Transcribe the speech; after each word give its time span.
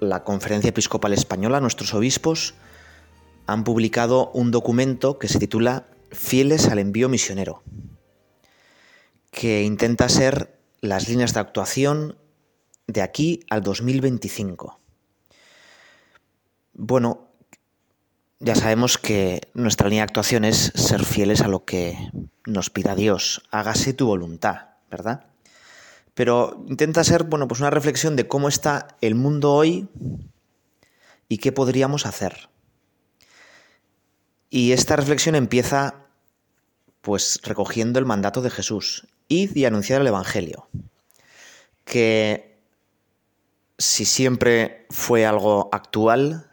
la 0.00 0.24
Conferencia 0.24 0.68
Episcopal 0.68 1.12
Española, 1.12 1.60
nuestros 1.60 1.94
obispos, 1.94 2.54
han 3.46 3.64
publicado 3.64 4.30
un 4.32 4.50
documento 4.50 5.18
que 5.18 5.28
se 5.28 5.38
titula 5.38 5.86
Fieles 6.10 6.68
al 6.68 6.78
envío 6.78 7.08
misionero, 7.08 7.62
que 9.30 9.62
intenta 9.62 10.08
ser 10.08 10.58
las 10.80 11.08
líneas 11.08 11.34
de 11.34 11.40
actuación 11.40 12.16
de 12.86 13.02
aquí 13.02 13.40
al 13.50 13.62
2025. 13.62 14.80
Bueno, 16.74 17.28
ya 18.38 18.54
sabemos 18.54 18.98
que 18.98 19.40
nuestra 19.54 19.88
línea 19.88 20.02
de 20.02 20.08
actuación 20.08 20.44
es 20.44 20.72
ser 20.74 21.04
fieles 21.04 21.40
a 21.40 21.48
lo 21.48 21.64
que 21.64 21.96
nos 22.44 22.70
pida 22.70 22.94
Dios. 22.94 23.42
Hágase 23.50 23.94
tu 23.94 24.06
voluntad, 24.06 24.68
¿verdad? 24.90 25.26
Pero 26.16 26.64
intenta 26.66 27.04
ser, 27.04 27.24
bueno, 27.24 27.46
pues 27.46 27.60
una 27.60 27.68
reflexión 27.68 28.16
de 28.16 28.26
cómo 28.26 28.48
está 28.48 28.96
el 29.02 29.14
mundo 29.14 29.52
hoy 29.52 29.86
y 31.28 31.36
qué 31.36 31.52
podríamos 31.52 32.06
hacer. 32.06 32.48
Y 34.48 34.72
esta 34.72 34.96
reflexión 34.96 35.34
empieza 35.34 36.06
pues 37.02 37.38
recogiendo 37.42 37.98
el 37.98 38.06
mandato 38.06 38.40
de 38.40 38.48
Jesús, 38.48 39.06
id 39.28 39.54
y 39.54 39.66
anunciar 39.66 40.00
el 40.00 40.06
evangelio. 40.06 40.70
Que 41.84 42.62
si 43.76 44.06
siempre 44.06 44.86
fue 44.88 45.26
algo 45.26 45.68
actual, 45.70 46.50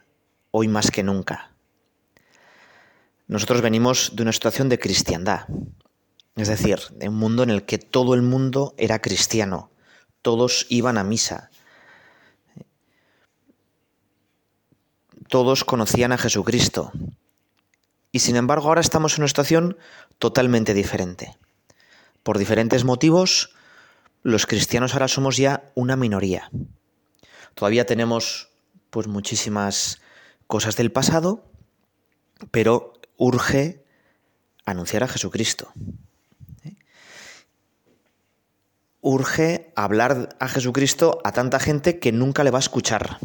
hoy 0.52 0.68
más 0.68 0.92
que 0.92 1.04
nunca. 1.04 1.54
Nosotros 3.28 3.62
venimos 3.62 4.12
de 4.14 4.24
una 4.24 4.34
situación 4.34 4.68
de 4.68 4.78
cristiandad, 4.78 5.48
es 6.36 6.48
decir, 6.48 6.80
de 6.92 7.10
un 7.10 7.16
mundo 7.16 7.44
en 7.44 7.52
el 7.52 7.64
que 7.64 7.78
todo 7.78 8.16
el 8.16 8.24
mundo 8.24 8.74
era 8.78 9.00
cristiano, 9.00 9.72
todos 10.22 10.66
iban 10.70 10.98
a 10.98 11.04
misa, 11.04 11.52
todos 15.28 15.64
conocían 15.64 16.12
a 16.12 16.18
Jesucristo. 16.18 16.92
Y 18.12 18.20
sin 18.20 18.36
embargo 18.36 18.68
ahora 18.68 18.82
estamos 18.82 19.14
en 19.14 19.22
una 19.22 19.28
situación 19.28 19.78
totalmente 20.18 20.74
diferente. 20.74 21.38
Por 22.24 22.38
diferentes 22.38 22.84
motivos, 22.84 23.56
los 24.22 24.46
cristianos 24.46 24.94
ahora 24.94 25.08
somos 25.08 25.38
ya 25.38 25.72
una 25.76 25.96
minoría. 25.96 26.50
Todavía 27.54 27.86
tenemos 27.86 28.50
pues 28.90 29.08
muchísimas 29.08 30.02
cosas 30.48 30.78
del 30.78 30.92
pasado, 30.92 31.44
pero 32.52 32.94
urge 33.18 33.84
anunciar 34.66 35.04
a 35.04 35.08
Jesucristo 35.08 35.74
urge 39.04 39.72
hablar 39.76 40.30
a 40.40 40.48
Jesucristo 40.48 41.20
a 41.24 41.34
tanta 41.34 41.60
gente 41.60 42.00
que 42.00 42.12
nunca 42.12 42.44
le 42.44 42.52
va 42.52 42.58
a 42.58 42.62
escuchar. 42.62 43.18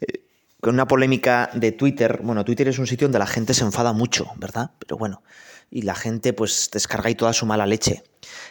Eh, 0.00 0.24
con 0.60 0.74
una 0.74 0.88
polémica 0.88 1.50
de 1.52 1.70
Twitter, 1.70 2.20
bueno, 2.22 2.44
Twitter 2.44 2.66
es 2.68 2.78
un 2.78 2.86
sitio 2.86 3.06
donde 3.06 3.18
la 3.18 3.26
gente 3.26 3.52
se 3.52 3.62
enfada 3.62 3.92
mucho, 3.92 4.26
¿verdad? 4.36 4.72
Pero 4.78 4.96
bueno, 4.96 5.22
y 5.70 5.82
la 5.82 5.94
gente 5.94 6.32
pues 6.32 6.70
descarga 6.72 7.08
ahí 7.08 7.14
toda 7.14 7.34
su 7.34 7.44
mala 7.44 7.66
leche. 7.66 8.02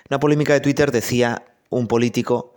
Una 0.10 0.20
polémica 0.20 0.54
de 0.54 0.60
Twitter 0.62 0.92
decía 0.92 1.44
un 1.70 1.88
político, 1.88 2.54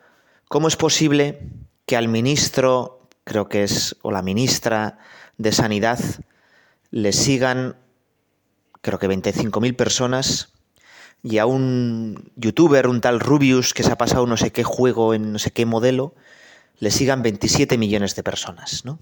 ¿cómo 0.48 0.68
es 0.68 0.76
posible 0.76 1.48
que 1.86 1.96
al 1.96 2.08
ministro, 2.08 3.08
creo 3.24 3.48
que 3.48 3.64
es, 3.64 3.96
o 4.02 4.12
la 4.12 4.20
ministra 4.20 4.98
de 5.38 5.52
Sanidad, 5.52 5.98
le 6.90 7.12
sigan, 7.12 7.76
creo 8.82 8.98
que 8.98 9.08
25.000 9.08 9.74
personas 9.76 10.52
y 11.28 11.38
a 11.38 11.46
un 11.46 12.30
youtuber, 12.36 12.86
un 12.86 13.00
tal 13.00 13.18
Rubius, 13.18 13.74
que 13.74 13.82
se 13.82 13.90
ha 13.90 13.98
pasado 13.98 14.28
no 14.28 14.36
sé 14.36 14.52
qué 14.52 14.62
juego 14.62 15.12
en 15.12 15.32
no 15.32 15.40
sé 15.40 15.50
qué 15.50 15.66
modelo, 15.66 16.14
le 16.78 16.92
sigan 16.92 17.22
27 17.22 17.78
millones 17.78 18.14
de 18.14 18.22
personas, 18.22 18.84
¿no? 18.84 19.00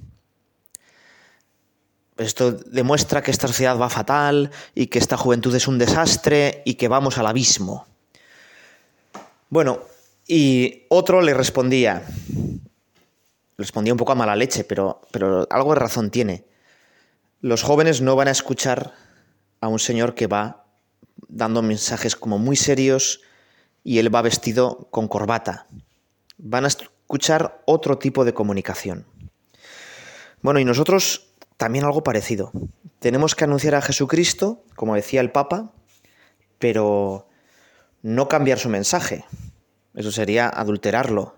Esto 2.17 2.53
demuestra 2.53 3.23
que 3.23 3.31
esta 3.31 3.47
sociedad 3.47 3.79
va 3.79 3.91
fatal 3.91 4.51
y 4.75 4.87
que 4.87 4.99
esta 4.99 5.19
juventud 5.19 5.55
es 5.55 5.69
un 5.69 5.79
desastre 5.79 6.63
y 6.65 6.75
que 6.75 6.89
vamos 6.89 7.19
al 7.19 7.27
abismo. 7.27 7.87
Bueno, 9.51 9.81
y 10.27 10.85
otro 10.89 11.21
le 11.21 11.35
respondía, 11.35 12.07
respondía 13.59 13.93
un 13.93 13.99
poco 13.99 14.13
a 14.13 14.15
mala 14.15 14.35
leche, 14.35 14.65
pero, 14.65 15.03
pero 15.11 15.47
algo 15.51 15.75
de 15.75 15.81
razón 15.81 16.11
tiene. 16.11 16.47
Los 17.43 17.63
jóvenes 17.63 18.01
no 18.01 18.17
van 18.17 18.29
a 18.29 18.31
escuchar 18.31 18.95
a 19.61 19.69
un 19.69 19.79
señor 19.79 20.15
que 20.15 20.27
va 20.27 20.64
dando 21.29 21.63
mensajes 21.63 22.17
como 22.17 22.39
muy 22.39 22.57
serios 22.57 23.21
y 23.83 23.99
él 23.99 24.15
va 24.15 24.23
vestido 24.23 24.89
con 24.91 25.09
corbata. 25.09 25.67
Van 26.39 26.65
a 26.65 26.69
escuchar 26.69 27.63
otro 27.67 27.99
tipo 27.99 28.25
de 28.25 28.35
comunicación. 28.35 29.07
Bueno, 30.43 30.61
y 30.61 30.65
nosotros 30.65 31.29
también 31.57 31.85
algo 31.85 32.03
parecido. 32.03 32.53
Tenemos 32.99 33.35
que 33.35 33.45
anunciar 33.45 33.75
a 33.75 33.83
Jesucristo, 33.83 34.65
como 34.75 34.95
decía 34.95 35.21
el 35.21 35.31
Papa, 35.31 35.73
pero 36.59 37.29
no 38.03 38.29
cambiar 38.29 38.59
su 38.59 38.69
mensaje. 38.69 39.25
Eso 39.95 40.11
sería 40.11 40.49
adulterarlo. 40.49 41.37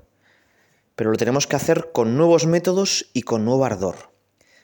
Pero 0.95 1.11
lo 1.11 1.17
tenemos 1.17 1.47
que 1.47 1.57
hacer 1.57 1.91
con 1.93 2.17
nuevos 2.17 2.47
métodos 2.47 3.11
y 3.13 3.23
con 3.23 3.45
nuevo 3.45 3.65
ardor. 3.65 4.13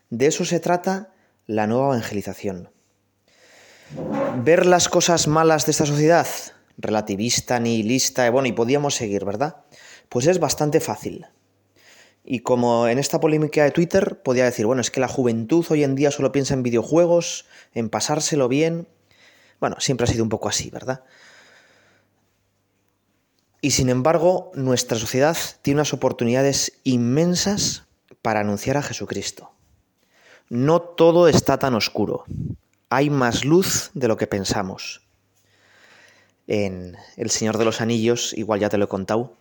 De 0.09 0.27
eso 0.27 0.45
se 0.45 0.61
trata 0.61 1.13
la 1.47 1.67
nueva 1.67 1.89
evangelización 1.89 2.72
ver 4.45 4.67
las 4.67 4.89
cosas 4.89 5.29
malas 5.29 5.67
de 5.67 5.73
esta 5.73 5.87
sociedad, 5.87 6.27
relativista, 6.79 7.61
nihilista, 7.61 8.29
bueno, 8.31 8.49
y 8.49 8.53
podíamos 8.53 8.95
seguir, 8.95 9.25
¿verdad? 9.25 9.65
Pues 10.09 10.27
es 10.27 10.41
bastante 10.41 10.81
fácil. 10.81 11.27
Y 12.25 12.41
como 12.41 12.87
en 12.89 12.99
esta 12.99 13.21
polémica 13.21 13.65
de 13.65 13.73
Twitter 13.73 14.23
podía 14.23 14.45
decir, 14.45 14.67
bueno, 14.67 14.81
es 14.81 14.91
que 14.91 15.01
la 15.01 15.09
juventud 15.09 15.67
hoy 15.71 15.85
en 15.85 15.95
día 15.95 16.11
solo 16.11 16.33
piensa 16.33 16.55
en 16.55 16.63
videojuegos, 16.63 17.47
en 17.75 17.89
pasárselo 17.89 18.49
bien. 18.49 18.89
Bueno, 19.61 19.77
siempre 19.81 20.05
ha 20.05 20.09
sido 20.09 20.23
un 20.23 20.29
poco 20.29 20.49
así, 20.49 20.71
¿verdad? 20.71 21.03
Y 23.61 23.73
sin 23.73 23.89
embargo, 23.89 24.51
nuestra 24.55 24.99
sociedad 24.99 25.37
tiene 25.63 25.79
unas 25.79 25.93
oportunidades 25.93 26.81
inmensas 26.85 27.85
para 28.21 28.41
anunciar 28.41 28.77
a 28.77 28.83
Jesucristo. 28.83 29.53
No 30.49 30.81
todo 30.81 31.29
está 31.29 31.59
tan 31.59 31.75
oscuro 31.75 32.25
hay 32.93 33.09
más 33.09 33.47
luz 33.47 33.91
de 33.95 34.07
lo 34.07 34.19
que 34.19 34.27
pensamos. 34.27 35.01
En 36.47 36.97
El 37.17 37.31
Señor 37.31 37.57
de 37.57 37.65
los 37.65 37.81
Anillos, 37.81 38.35
igual 38.35 38.61
ya 38.61 38.69
te 38.69 38.77
lo 38.77 38.85
he 38.85 38.89
contado, 38.89 39.39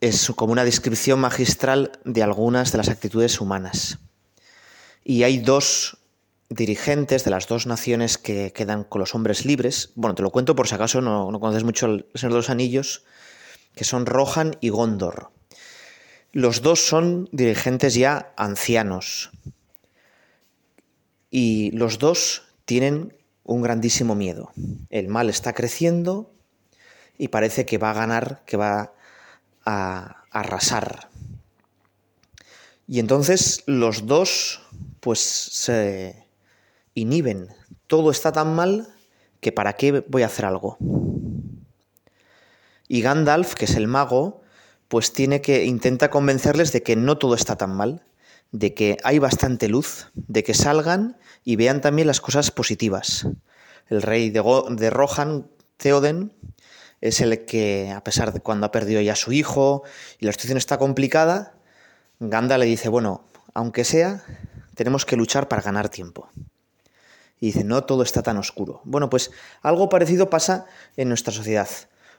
es 0.00 0.32
como 0.34 0.52
una 0.52 0.64
descripción 0.64 1.20
magistral 1.20 1.92
de 2.06 2.22
algunas 2.22 2.72
de 2.72 2.78
las 2.78 2.88
actitudes 2.88 3.38
humanas. 3.38 3.98
Y 5.04 5.24
hay 5.24 5.38
dos 5.38 5.98
dirigentes 6.48 7.24
de 7.24 7.30
las 7.30 7.48
dos 7.48 7.66
naciones 7.66 8.16
que 8.16 8.54
quedan 8.54 8.84
con 8.84 9.00
los 9.00 9.14
hombres 9.14 9.44
libres. 9.44 9.92
Bueno, 9.94 10.14
te 10.14 10.22
lo 10.22 10.30
cuento 10.30 10.56
por 10.56 10.68
si 10.68 10.74
acaso 10.74 11.02
no, 11.02 11.30
no 11.30 11.38
conoces 11.38 11.64
mucho 11.64 11.84
el 11.84 12.06
Señor 12.14 12.32
de 12.32 12.38
los 12.38 12.50
Anillos, 12.50 13.04
que 13.74 13.84
son 13.84 14.06
Rohan 14.06 14.56
y 14.62 14.70
Gondor. 14.70 15.32
Los 16.32 16.62
dos 16.62 16.86
son 16.86 17.28
dirigentes 17.30 17.94
ya 17.94 18.32
ancianos, 18.38 19.32
y 21.36 21.70
los 21.72 21.98
dos 21.98 22.44
tienen 22.64 23.14
un 23.44 23.60
grandísimo 23.60 24.14
miedo. 24.14 24.52
El 24.88 25.08
mal 25.08 25.28
está 25.28 25.52
creciendo 25.52 26.32
y 27.18 27.28
parece 27.28 27.66
que 27.66 27.76
va 27.76 27.90
a 27.90 27.92
ganar, 27.92 28.42
que 28.46 28.56
va 28.56 28.94
a 29.62 30.24
arrasar. 30.30 31.10
Y 32.88 33.00
entonces 33.00 33.64
los 33.66 34.06
dos 34.06 34.62
pues 35.00 35.20
se 35.20 36.26
inhiben. 36.94 37.48
Todo 37.86 38.10
está 38.10 38.32
tan 38.32 38.54
mal 38.54 38.88
que 39.40 39.52
para 39.52 39.74
qué 39.74 40.06
voy 40.08 40.22
a 40.22 40.28
hacer 40.28 40.46
algo. 40.46 40.78
Y 42.88 43.02
Gandalf, 43.02 43.52
que 43.52 43.66
es 43.66 43.74
el 43.74 43.88
mago, 43.88 44.40
pues 44.88 45.12
tiene 45.12 45.42
que 45.42 45.66
intenta 45.66 46.08
convencerles 46.08 46.72
de 46.72 46.82
que 46.82 46.96
no 46.96 47.18
todo 47.18 47.34
está 47.34 47.56
tan 47.56 47.76
mal, 47.76 48.06
de 48.52 48.74
que 48.74 48.96
hay 49.04 49.18
bastante 49.18 49.68
luz, 49.68 50.10
de 50.14 50.44
que 50.44 50.54
salgan 50.54 51.18
y 51.44 51.56
vean 51.56 51.80
también 51.80 52.06
las 52.06 52.20
cosas 52.20 52.50
positivas. 52.50 53.26
El 53.88 54.02
rey 54.02 54.30
de, 54.30 54.90
Rohan, 54.90 55.48
Theoden, 55.76 56.32
es 57.00 57.20
el 57.20 57.44
que, 57.44 57.92
a 57.94 58.02
pesar 58.02 58.32
de 58.32 58.40
cuando 58.40 58.66
ha 58.66 58.72
perdido 58.72 59.00
ya 59.00 59.12
a 59.12 59.16
su 59.16 59.32
hijo 59.32 59.82
y 60.18 60.26
la 60.26 60.32
situación 60.32 60.58
está 60.58 60.78
complicada, 60.78 61.54
Ganda 62.18 62.56
le 62.56 62.64
dice, 62.64 62.88
bueno, 62.88 63.26
aunque 63.52 63.84
sea, 63.84 64.24
tenemos 64.74 65.04
que 65.04 65.16
luchar 65.16 65.48
para 65.48 65.62
ganar 65.62 65.88
tiempo. 65.88 66.28
Y 67.38 67.46
dice, 67.46 67.64
no 67.64 67.84
todo 67.84 68.02
está 68.02 68.22
tan 68.22 68.38
oscuro. 68.38 68.80
Bueno, 68.84 69.10
pues 69.10 69.30
algo 69.60 69.88
parecido 69.88 70.30
pasa 70.30 70.64
en 70.96 71.08
nuestra 71.08 71.32
sociedad. 71.32 71.68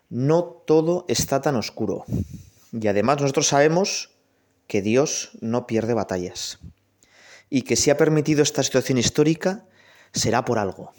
No 0.09 0.43
todo 0.43 1.05
está 1.07 1.41
tan 1.41 1.55
oscuro. 1.55 2.05
Y 2.71 2.87
además 2.87 3.19
nosotros 3.19 3.47
sabemos 3.47 4.16
que 4.67 4.81
Dios 4.81 5.31
no 5.41 5.65
pierde 5.65 5.93
batallas. 5.93 6.59
Y 7.49 7.61
que 7.61 7.75
si 7.75 7.89
ha 7.89 7.97
permitido 7.97 8.43
esta 8.43 8.63
situación 8.63 8.97
histórica, 8.97 9.65
será 10.11 10.43
por 10.45 10.59
algo. 10.59 10.91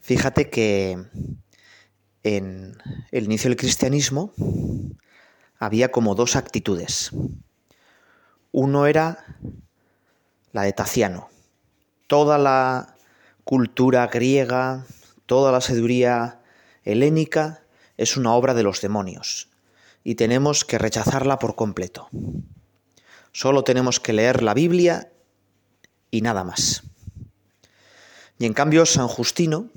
Fíjate 0.00 0.50
que 0.50 1.02
en 2.22 2.76
el 3.10 3.24
inicio 3.24 3.48
del 3.48 3.56
cristianismo 3.56 4.32
había 5.58 5.90
como 5.90 6.14
dos 6.14 6.36
actitudes. 6.36 7.10
Uno 8.52 8.86
era 8.86 9.36
la 10.52 10.62
de 10.62 10.72
Taciano. 10.72 11.28
Toda 12.06 12.36
la 12.36 12.96
cultura 13.44 14.06
griega, 14.08 14.84
toda 15.26 15.52
la 15.52 15.60
sabiduría 15.60 16.40
helénica 16.84 17.62
es 17.96 18.16
una 18.16 18.34
obra 18.34 18.52
de 18.54 18.64
los 18.64 18.80
demonios 18.80 19.49
y 20.04 20.14
tenemos 20.14 20.64
que 20.64 20.78
rechazarla 20.78 21.38
por 21.38 21.56
completo. 21.56 22.08
Solo 23.32 23.64
tenemos 23.64 24.00
que 24.00 24.12
leer 24.12 24.42
la 24.42 24.54
Biblia 24.54 25.12
y 26.10 26.22
nada 26.22 26.44
más. 26.44 26.82
Y 28.38 28.46
en 28.46 28.54
cambio 28.54 28.86
San 28.86 29.08
Justino 29.08 29.70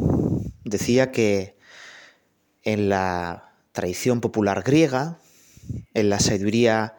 decía 0.64 1.12
que 1.12 1.58
en 2.64 2.90
la 2.90 3.54
tradición 3.74 4.22
popular 4.22 4.64
griega, 4.64 5.20
en 5.94 6.10
la 6.10 6.20
sabiduría 6.20 6.98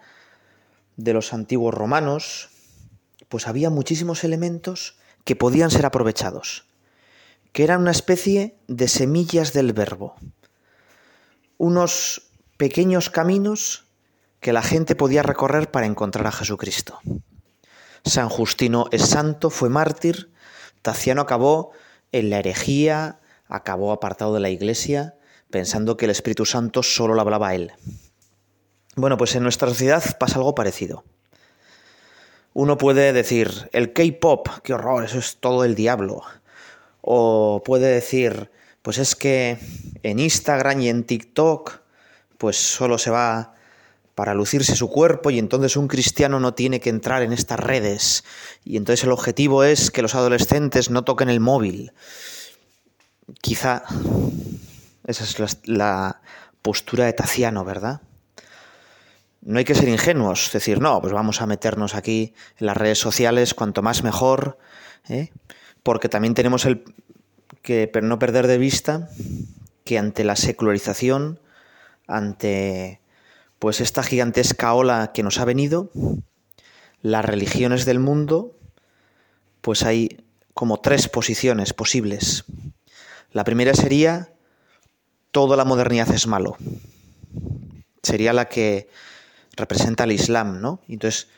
de 0.97 1.13
los 1.13 1.33
antiguos 1.33 1.75
romanos, 1.75 2.51
pues 3.29 3.49
había 3.49 3.71
muchísimos 3.71 4.25
elementos 4.25 4.97
que 5.25 5.37
podían 5.37 5.71
ser 5.71 5.87
aprovechados, 5.87 6.67
que 7.53 7.65
eran 7.65 7.81
una 7.81 7.91
especie 7.91 8.59
de 8.69 8.89
semillas 8.89 9.53
del 9.53 9.73
verbo, 9.73 10.17
unos 11.57 12.31
pequeños 12.57 13.11
caminos 13.11 13.87
que 14.41 14.53
la 14.53 14.63
gente 14.63 14.95
podía 14.95 15.23
recorrer 15.23 15.71
para 15.71 15.87
encontrar 15.87 16.27
a 16.27 16.33
Jesucristo. 16.33 16.99
San 18.05 18.29
Justino 18.29 18.87
es 18.93 19.07
santo, 19.07 19.51
fue 19.51 19.71
mártir, 19.71 20.31
Taciano 20.83 21.23
acabó 21.23 21.73
en 22.13 22.29
la 22.29 22.41
herejía, 22.41 23.21
acabó 23.49 23.91
apartado 23.91 24.35
de 24.35 24.41
la 24.41 24.51
iglesia, 24.51 25.15
pensando 25.51 25.97
que 25.97 26.05
el 26.05 26.11
Espíritu 26.11 26.45
Santo 26.45 26.83
solo 26.83 27.15
le 27.15 27.23
hablaba 27.23 27.49
a 27.49 27.55
él. 27.55 27.73
Bueno, 28.97 29.17
pues 29.17 29.35
en 29.35 29.43
nuestra 29.43 29.69
sociedad 29.69 30.19
pasa 30.19 30.37
algo 30.37 30.55
parecido. 30.55 31.05
Uno 32.53 32.79
puede 32.79 33.13
decir, 33.13 33.69
el 33.73 33.93
K-Pop, 33.93 34.49
qué 34.63 34.75
horror, 34.75 35.05
eso 35.05 35.19
es 35.19 35.39
todo 35.39 35.65
el 35.65 35.75
diablo. 35.75 36.23
O 37.01 37.63
puede 37.65 37.89
decir, 37.89 38.51
pues 38.83 38.99
es 38.99 39.17
que 39.17 39.59
en 40.03 40.19
Instagram 40.19 40.83
y 40.83 40.89
en 40.89 41.05
TikTok, 41.05 41.81
pues 42.45 42.59
solo 42.59 42.99
se 42.99 43.09
va 43.09 43.55
para 44.15 44.35
lucirse 44.35 44.77
su 44.77 44.91
cuerpo 44.91 45.31
y 45.31 45.39
entonces 45.39 45.79
un 45.79 45.89
cristiano 45.89 46.41
no 46.41 46.53
tiene 46.53 46.79
que 46.79 46.91
entrar 46.91 47.23
en 47.23 47.33
estas 47.33 47.59
redes 47.59 48.23
y 48.65 48.77
entonces 48.77 49.03
el 49.05 49.13
objetivo 49.13 49.65
es 49.65 49.91
que 49.91 50.03
los 50.03 50.15
adolescentes 50.15 50.91
no 50.91 51.05
toquen 51.05 51.31
el 51.31 51.41
móvil. 51.41 51.95
Quizá 53.41 53.85
esa 55.07 55.25
es 55.25 55.59
la, 55.65 56.21
postura 56.61 57.07
de 57.07 57.15
Taciano, 57.15 57.65
¿verdad? 57.65 58.03
No 59.41 59.59
hay 59.59 59.65
que 59.65 59.75
ser 59.75 59.89
ingenuos, 59.89 60.51
decir, 60.53 60.83
no, 60.83 61.01
pues 61.01 61.15
vamos 61.15 61.41
a 61.41 61.47
meternos 61.47 61.95
aquí 61.95 62.35
en 62.59 62.67
las 62.67 62.77
redes 62.77 62.99
sociales, 62.99 63.55
cuanto 63.55 63.81
más 63.81 64.05
mejor, 64.05 64.59
¿eh? 65.09 65.31
porque 65.83 66.11
también 66.11 66.35
tenemos 66.35 66.67
el 66.67 66.85
que 67.63 67.91
no 68.03 68.19
perder 68.19 68.49
de 68.49 68.59
vista 68.59 69.09
que 69.85 69.99
ante 69.99 70.25
la 70.25 70.37
secularización, 70.37 71.41
ante 72.07 73.01
pues 73.59 73.81
esta 73.81 74.03
gigantesca 74.03 74.75
ola 74.75 75.13
que 75.15 75.23
nos 75.23 75.39
ha 75.39 75.45
venido, 75.45 75.91
las 77.01 77.25
religiones 77.25 77.85
del 77.85 77.99
mundo, 77.99 78.57
pues 79.61 79.83
hay 79.83 80.25
como 80.53 80.81
tres 80.81 81.09
posiciones 81.09 81.73
posibles. 81.73 82.45
La 83.33 83.45
primera 83.45 83.75
sería, 83.75 84.33
toda 85.31 85.57
la 85.57 85.65
modernidad 85.65 86.11
es 86.13 86.27
malo. 86.27 86.57
Sería 88.03 88.33
la 88.33 88.49
que 88.49 88.89
representa 89.57 90.05
el 90.05 90.13
Islam, 90.13 90.61
¿no? 90.61 90.81
Entonces, 90.89 91.29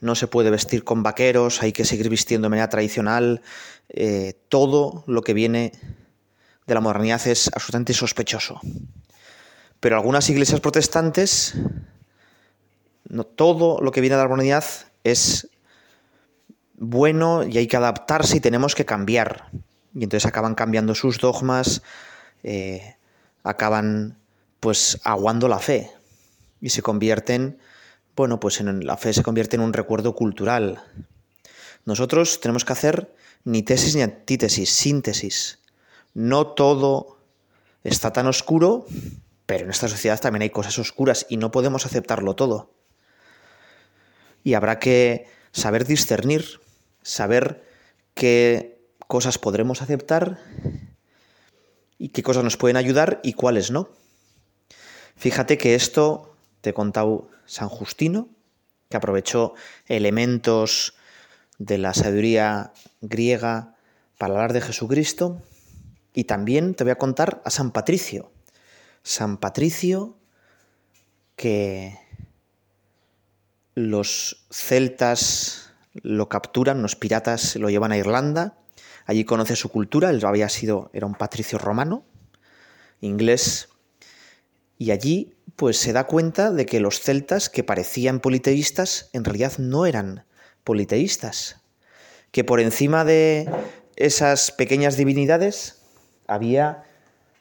no 0.00 0.14
se 0.14 0.26
puede 0.26 0.50
vestir 0.50 0.84
con 0.84 1.02
vaqueros, 1.02 1.62
hay 1.62 1.72
que 1.72 1.84
seguir 1.84 2.08
vistiendo 2.08 2.46
de 2.46 2.50
manera 2.50 2.68
tradicional. 2.68 3.42
Eh, 3.88 4.34
todo 4.48 5.04
lo 5.06 5.22
que 5.22 5.34
viene 5.34 5.72
de 6.66 6.74
la 6.74 6.80
modernidad 6.80 7.26
es 7.26 7.48
absolutamente 7.48 7.92
sospechoso. 7.92 8.60
Pero 9.82 9.96
algunas 9.96 10.30
iglesias 10.30 10.60
protestantes, 10.60 11.54
no 13.08 13.24
todo 13.24 13.80
lo 13.80 13.90
que 13.90 14.00
viene 14.00 14.14
de 14.14 14.22
la 14.22 14.28
modernidad 14.28 14.64
es 15.02 15.48
bueno 16.74 17.42
y 17.42 17.58
hay 17.58 17.66
que 17.66 17.78
adaptarse 17.78 18.36
y 18.36 18.40
tenemos 18.40 18.76
que 18.76 18.84
cambiar. 18.84 19.48
Y 19.92 20.04
entonces 20.04 20.24
acaban 20.24 20.54
cambiando 20.54 20.94
sus 20.94 21.18
dogmas, 21.18 21.82
eh, 22.44 22.94
acaban 23.42 24.20
pues 24.60 25.00
aguando 25.02 25.48
la 25.48 25.58
fe 25.58 25.90
y 26.60 26.68
se 26.68 26.80
convierten, 26.80 27.58
bueno, 28.14 28.38
pues 28.38 28.60
en 28.60 28.86
la 28.86 28.96
fe 28.96 29.12
se 29.12 29.24
convierte 29.24 29.56
en 29.56 29.62
un 29.62 29.72
recuerdo 29.72 30.14
cultural. 30.14 30.80
Nosotros 31.86 32.40
tenemos 32.40 32.64
que 32.64 32.72
hacer 32.72 33.12
ni 33.42 33.64
tesis 33.64 33.96
ni 33.96 34.02
antítesis, 34.02 34.70
síntesis. 34.70 35.58
No 36.14 36.46
todo 36.46 37.18
está 37.82 38.12
tan 38.12 38.28
oscuro 38.28 38.86
pero 39.52 39.64
en 39.64 39.70
esta 39.70 39.86
sociedad 39.86 40.18
también 40.18 40.40
hay 40.40 40.48
cosas 40.48 40.78
oscuras 40.78 41.26
y 41.28 41.36
no 41.36 41.50
podemos 41.50 41.84
aceptarlo 41.84 42.34
todo. 42.34 42.72
Y 44.42 44.54
habrá 44.54 44.78
que 44.78 45.26
saber 45.50 45.84
discernir, 45.84 46.62
saber 47.02 47.62
qué 48.14 48.80
cosas 49.08 49.36
podremos 49.36 49.82
aceptar 49.82 50.38
y 51.98 52.08
qué 52.08 52.22
cosas 52.22 52.44
nos 52.44 52.56
pueden 52.56 52.78
ayudar 52.78 53.20
y 53.22 53.34
cuáles 53.34 53.70
no. 53.70 53.90
Fíjate 55.16 55.58
que 55.58 55.74
esto 55.74 56.34
te 56.62 56.72
contado 56.72 57.28
San 57.44 57.68
Justino, 57.68 58.30
que 58.88 58.96
aprovechó 58.96 59.52
elementos 59.86 60.94
de 61.58 61.76
la 61.76 61.92
sabiduría 61.92 62.72
griega 63.02 63.74
para 64.16 64.32
hablar 64.32 64.54
de 64.54 64.62
Jesucristo, 64.62 65.42
y 66.14 66.24
también 66.24 66.74
te 66.74 66.84
voy 66.84 66.92
a 66.92 66.96
contar 66.96 67.42
a 67.44 67.50
San 67.50 67.70
Patricio, 67.70 68.32
San 69.02 69.36
Patricio, 69.38 70.16
que 71.36 71.98
los 73.74 74.46
celtas 74.50 75.72
lo 75.94 76.28
capturan, 76.28 76.82
los 76.82 76.96
piratas 76.96 77.56
lo 77.56 77.70
llevan 77.70 77.92
a 77.92 77.96
Irlanda, 77.96 78.58
allí 79.06 79.24
conoce 79.24 79.56
su 79.56 79.68
cultura, 79.68 80.10
él 80.10 80.24
había 80.24 80.48
sido, 80.48 80.90
era 80.92 81.06
un 81.06 81.14
patricio 81.14 81.58
romano, 81.58 82.04
inglés, 83.00 83.68
y 84.78 84.90
allí 84.90 85.34
pues 85.56 85.76
se 85.76 85.92
da 85.92 86.04
cuenta 86.06 86.50
de 86.50 86.66
que 86.66 86.80
los 86.80 87.00
celtas 87.00 87.48
que 87.48 87.64
parecían 87.64 88.20
politeístas 88.20 89.10
en 89.12 89.24
realidad 89.24 89.58
no 89.58 89.86
eran 89.86 90.24
politeístas, 90.64 91.60
que 92.30 92.44
por 92.44 92.60
encima 92.60 93.04
de 93.04 93.50
esas 93.96 94.50
pequeñas 94.50 94.96
divinidades 94.96 95.82
había 96.26 96.84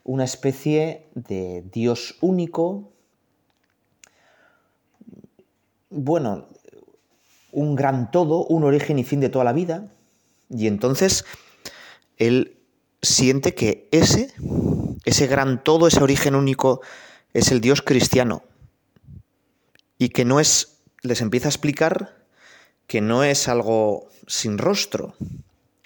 una 0.03 0.23
especie 0.23 1.07
de 1.13 1.63
Dios 1.71 2.17
único, 2.21 2.91
bueno, 5.89 6.47
un 7.51 7.75
gran 7.75 8.11
todo, 8.11 8.45
un 8.45 8.63
origen 8.63 8.97
y 8.99 9.03
fin 9.03 9.19
de 9.19 9.29
toda 9.29 9.45
la 9.45 9.53
vida, 9.53 9.93
y 10.49 10.67
entonces 10.67 11.25
él 12.17 12.57
siente 13.01 13.53
que 13.53 13.87
ese, 13.91 14.33
ese 15.05 15.27
gran 15.27 15.63
todo, 15.63 15.87
ese 15.87 16.01
origen 16.01 16.35
único, 16.35 16.81
es 17.33 17.51
el 17.51 17.61
Dios 17.61 17.81
cristiano, 17.81 18.43
y 19.97 20.09
que 20.09 20.25
no 20.25 20.39
es, 20.39 20.81
les 21.03 21.21
empieza 21.21 21.47
a 21.47 21.51
explicar 21.51 22.25
que 22.87 23.01
no 23.01 23.23
es 23.23 23.47
algo 23.47 24.09
sin 24.27 24.57
rostro 24.57 25.13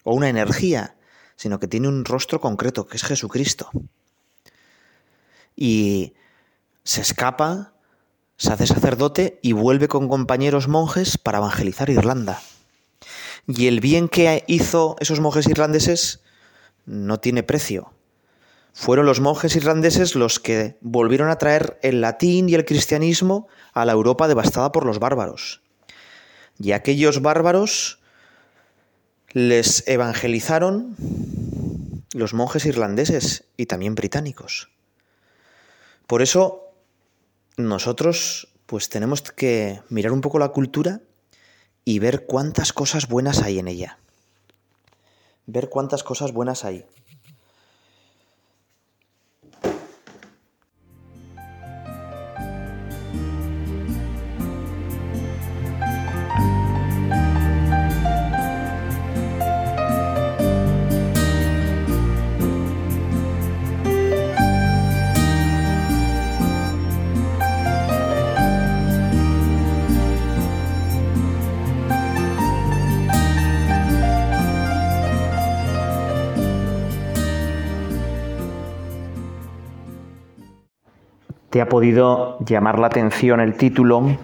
o 0.03 0.15
una 0.15 0.29
energía, 0.29 0.95
sino 1.35 1.59
que 1.59 1.67
tiene 1.67 1.87
un 1.87 2.05
rostro 2.05 2.39
concreto, 2.39 2.87
que 2.87 2.95
es 2.95 3.03
Jesucristo 3.03 3.69
y 5.55 6.13
se 6.83 7.01
escapa, 7.01 7.73
se 8.37 8.53
hace 8.53 8.67
sacerdote 8.67 9.39
y 9.41 9.53
vuelve 9.53 9.87
con 9.87 10.07
compañeros 10.07 10.67
monjes 10.67 11.17
para 11.17 11.37
evangelizar 11.39 11.89
Irlanda. 11.89 12.41
Y 13.47 13.67
el 13.67 13.79
bien 13.79 14.09
que 14.09 14.43
hizo 14.47 14.95
esos 14.99 15.19
monjes 15.19 15.47
irlandeses 15.47 16.21
no 16.85 17.19
tiene 17.19 17.43
precio, 17.43 17.91
fueron 18.77 19.05
los 19.05 19.21
monjes 19.21 19.55
irlandeses 19.55 20.15
los 20.15 20.37
que 20.41 20.77
volvieron 20.81 21.29
a 21.29 21.37
traer 21.37 21.79
el 21.81 22.01
latín 22.01 22.49
y 22.49 22.55
el 22.55 22.65
cristianismo 22.65 23.47
a 23.73 23.85
la 23.85 23.93
Europa 23.93 24.27
devastada 24.27 24.73
por 24.73 24.85
los 24.85 24.99
bárbaros. 24.99 25.61
Y 26.59 26.73
aquellos 26.73 27.21
bárbaros 27.21 27.99
les 29.31 29.87
evangelizaron 29.87 30.93
los 32.13 32.33
monjes 32.33 32.65
irlandeses 32.65 33.45
y 33.55 33.65
también 33.67 33.95
británicos. 33.95 34.69
Por 36.07 36.21
eso 36.21 36.71
nosotros 37.57 38.49
pues 38.65 38.89
tenemos 38.89 39.21
que 39.21 39.81
mirar 39.89 40.11
un 40.11 40.21
poco 40.21 40.39
la 40.39 40.49
cultura 40.49 41.01
y 41.83 41.99
ver 41.99 42.25
cuántas 42.25 42.73
cosas 42.73 43.07
buenas 43.07 43.41
hay 43.41 43.59
en 43.59 43.67
ella. 43.67 43.99
Ver 45.45 45.69
cuántas 45.69 46.03
cosas 46.03 46.31
buenas 46.31 46.65
hay. 46.65 46.85
Te 81.55 81.61
ha 81.61 81.69
podido 81.69 82.37
llamar 82.39 82.79
la 82.79 82.87
atención 82.87 83.39
el 83.39 83.55
título 83.55 84.17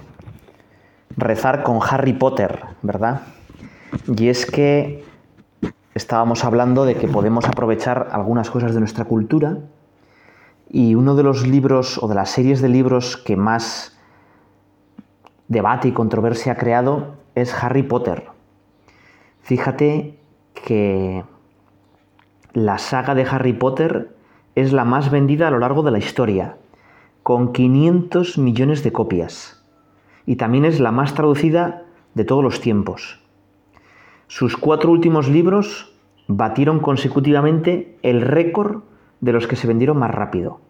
Rezar 1.16 1.64
con 1.64 1.80
Harry 1.82 2.12
Potter, 2.12 2.60
¿verdad? 2.82 3.22
Y 4.18 4.28
es 4.28 4.46
que 4.46 5.06
estábamos 5.96 6.44
hablando 6.44 6.84
de 6.84 6.96
que 6.96 7.08
podemos 7.08 7.48
aprovechar 7.48 8.10
algunas 8.12 8.52
cosas 8.52 8.74
de 8.74 8.82
nuestra 8.82 9.06
cultura 9.06 9.60
y 10.70 10.96
uno 10.96 11.16
de 11.16 11.24
los 11.24 11.48
libros 11.48 12.04
o 12.04 12.10
de 12.10 12.16
las 12.16 12.32
series 12.32 12.62
de 12.62 12.68
libros 12.68 13.16
que 13.16 13.38
más 13.38 13.98
debate 15.48 15.88
y 15.88 15.92
controversia 15.94 16.52
ha 16.52 16.58
creado 16.58 17.16
es 17.34 17.54
Harry 17.64 17.84
Potter. 17.84 18.26
Fíjate 19.42 20.20
que 20.66 21.24
la 22.52 22.78
saga 22.78 23.16
de 23.16 23.24
Harry 23.24 23.54
Potter 23.54 24.18
es 24.56 24.74
la 24.74 24.84
más 24.84 25.10
vendida 25.10 25.48
a 25.48 25.52
lo 25.52 25.60
largo 25.60 25.82
de 25.82 25.92
la 25.92 26.00
historia 26.00 26.58
con 27.24 27.54
500 27.54 28.38
millones 28.38 28.84
de 28.84 28.92
copias, 28.92 29.64
y 30.26 30.38
también 30.38 30.66
es 30.66 30.80
la 30.80 30.92
más 30.92 31.14
traducida 31.14 31.84
de 32.14 32.26
todos 32.26 32.44
los 32.44 32.62
tiempos. 32.62 33.20
Sus 34.28 34.58
cuatro 34.58 34.92
últimos 34.92 35.28
libros 35.28 35.94
batieron 36.28 36.80
consecutivamente 36.80 37.98
el 38.02 38.22
récord 38.22 38.84
de 39.20 39.34
los 39.34 39.48
que 39.48 39.56
se 39.56 39.68
vendieron 39.68 39.98
más 39.98 40.12
rápido. 40.12 40.62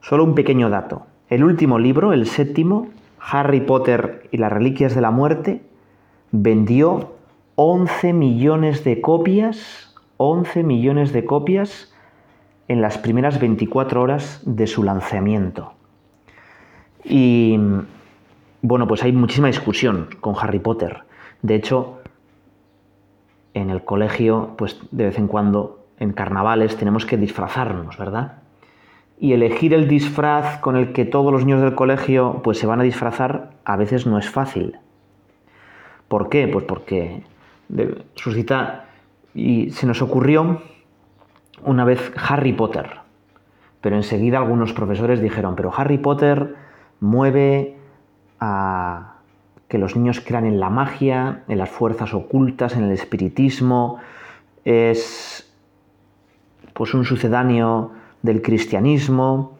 Solo 0.00 0.24
un 0.24 0.34
pequeño 0.34 0.70
dato. 0.70 1.06
El 1.28 1.44
último 1.44 1.78
libro, 1.78 2.12
el 2.12 2.26
séptimo, 2.26 2.88
Harry 3.20 3.60
Potter 3.60 4.28
y 4.32 4.38
las 4.38 4.52
Reliquias 4.52 4.94
de 4.94 5.00
la 5.00 5.10
Muerte, 5.10 5.62
vendió 6.30 7.12
11 7.56 8.12
millones 8.12 8.84
de 8.84 9.00
copias, 9.00 9.94
11 10.16 10.62
millones 10.62 11.12
de 11.12 11.24
copias 11.24 11.91
en 12.72 12.80
las 12.80 12.96
primeras 12.96 13.38
24 13.38 14.00
horas 14.00 14.40
de 14.46 14.66
su 14.66 14.82
lanzamiento. 14.82 15.74
Y 17.04 17.58
bueno, 18.62 18.88
pues 18.88 19.02
hay 19.02 19.12
muchísima 19.12 19.48
discusión 19.48 20.08
con 20.20 20.34
Harry 20.40 20.58
Potter. 20.58 21.02
De 21.42 21.54
hecho, 21.54 22.00
en 23.52 23.68
el 23.68 23.84
colegio, 23.84 24.54
pues 24.56 24.80
de 24.90 25.04
vez 25.04 25.18
en 25.18 25.28
cuando, 25.28 25.84
en 25.98 26.14
carnavales, 26.14 26.76
tenemos 26.78 27.04
que 27.04 27.18
disfrazarnos, 27.18 27.98
¿verdad? 27.98 28.38
Y 29.20 29.34
elegir 29.34 29.74
el 29.74 29.86
disfraz 29.86 30.58
con 30.60 30.74
el 30.74 30.94
que 30.94 31.04
todos 31.04 31.30
los 31.30 31.44
niños 31.44 31.60
del 31.60 31.74
colegio 31.74 32.40
pues 32.42 32.58
se 32.58 32.66
van 32.66 32.80
a 32.80 32.84
disfrazar 32.84 33.50
a 33.66 33.76
veces 33.76 34.06
no 34.06 34.18
es 34.18 34.30
fácil. 34.30 34.78
¿Por 36.08 36.30
qué? 36.30 36.48
Pues 36.48 36.64
porque 36.64 37.22
suscita 38.14 38.86
y 39.34 39.70
se 39.72 39.86
nos 39.86 40.00
ocurrió 40.00 40.62
una 41.64 41.84
vez 41.84 42.12
Harry 42.16 42.52
Potter. 42.52 43.02
Pero 43.80 43.96
enseguida 43.96 44.38
algunos 44.38 44.72
profesores 44.72 45.20
dijeron, 45.20 45.56
pero 45.56 45.72
Harry 45.76 45.98
Potter 45.98 46.54
mueve 47.00 47.76
a 48.38 49.14
que 49.68 49.78
los 49.78 49.96
niños 49.96 50.20
crean 50.20 50.44
en 50.44 50.60
la 50.60 50.70
magia, 50.70 51.44
en 51.48 51.58
las 51.58 51.70
fuerzas 51.70 52.14
ocultas, 52.14 52.76
en 52.76 52.84
el 52.84 52.92
espiritismo, 52.92 53.98
es 54.64 55.50
pues 56.74 56.94
un 56.94 57.04
sucedáneo 57.04 57.92
del 58.22 58.42
cristianismo, 58.42 59.58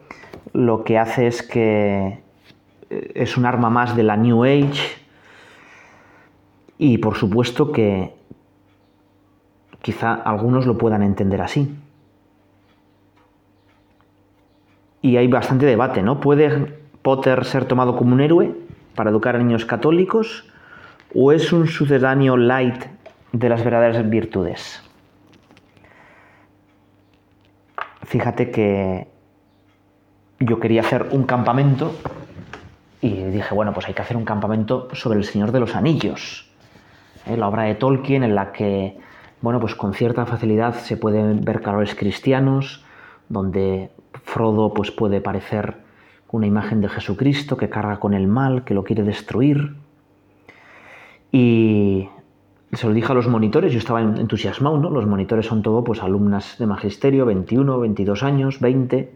lo 0.52 0.84
que 0.84 0.98
hace 0.98 1.26
es 1.26 1.42
que 1.42 2.22
eh, 2.90 3.12
es 3.14 3.36
un 3.36 3.46
arma 3.46 3.70
más 3.70 3.96
de 3.96 4.02
la 4.02 4.16
New 4.16 4.44
Age 4.44 5.02
y 6.78 6.98
por 6.98 7.16
supuesto 7.16 7.72
que 7.72 8.14
quizá 9.82 10.14
algunos 10.14 10.66
lo 10.66 10.78
puedan 10.78 11.02
entender 11.02 11.40
así. 11.40 11.74
Y 15.02 15.16
hay 15.16 15.26
bastante 15.26 15.66
debate, 15.66 16.02
¿no? 16.02 16.20
¿Puede 16.20 16.80
Potter 17.02 17.44
ser 17.44 17.64
tomado 17.64 17.96
como 17.96 18.14
un 18.14 18.20
héroe 18.20 18.54
para 18.94 19.10
educar 19.10 19.34
a 19.34 19.38
niños 19.38 19.66
católicos 19.66 20.48
o 21.12 21.32
es 21.32 21.52
un 21.52 21.66
sucedáneo 21.66 22.36
light 22.36 22.84
de 23.32 23.48
las 23.48 23.64
verdaderas 23.64 24.08
virtudes? 24.08 24.82
Fíjate 28.04 28.50
que 28.50 29.08
yo 30.38 30.60
quería 30.60 30.82
hacer 30.82 31.08
un 31.10 31.24
campamento 31.24 31.94
y 33.00 33.24
dije, 33.24 33.54
bueno, 33.54 33.72
pues 33.72 33.88
hay 33.88 33.94
que 33.94 34.02
hacer 34.02 34.16
un 34.16 34.24
campamento 34.24 34.88
sobre 34.92 35.18
el 35.18 35.24
Señor 35.24 35.50
de 35.50 35.58
los 35.58 35.74
Anillos, 35.74 36.48
¿eh? 37.26 37.36
la 37.36 37.48
obra 37.48 37.64
de 37.64 37.74
Tolkien 37.74 38.22
en 38.22 38.36
la 38.36 38.52
que, 38.52 38.96
bueno, 39.40 39.58
pues 39.58 39.74
con 39.74 39.94
cierta 39.94 40.24
facilidad 40.26 40.74
se 40.74 40.96
pueden 40.96 41.44
ver 41.44 41.62
calores 41.62 41.96
cristianos, 41.96 42.84
donde 43.28 43.90
Frodo 44.24 44.72
pues 44.74 44.90
puede 44.90 45.20
parecer 45.20 45.76
una 46.30 46.46
imagen 46.46 46.80
de 46.80 46.88
Jesucristo 46.88 47.56
que 47.56 47.68
carga 47.68 48.00
con 48.00 48.14
el 48.14 48.26
mal, 48.26 48.64
que 48.64 48.74
lo 48.74 48.84
quiere 48.84 49.02
destruir. 49.02 49.76
Y 51.30 52.08
se 52.72 52.86
lo 52.86 52.94
dije 52.94 53.12
a 53.12 53.14
los 53.14 53.28
monitores, 53.28 53.72
yo 53.72 53.78
estaba 53.78 54.00
entusiasmado, 54.00 54.78
¿no? 54.78 54.90
Los 54.90 55.06
monitores 55.06 55.46
son 55.46 55.62
todo 55.62 55.84
pues 55.84 56.02
alumnas 56.02 56.56
de 56.58 56.66
magisterio, 56.66 57.26
21, 57.26 57.78
22 57.80 58.22
años, 58.22 58.60
20. 58.60 59.12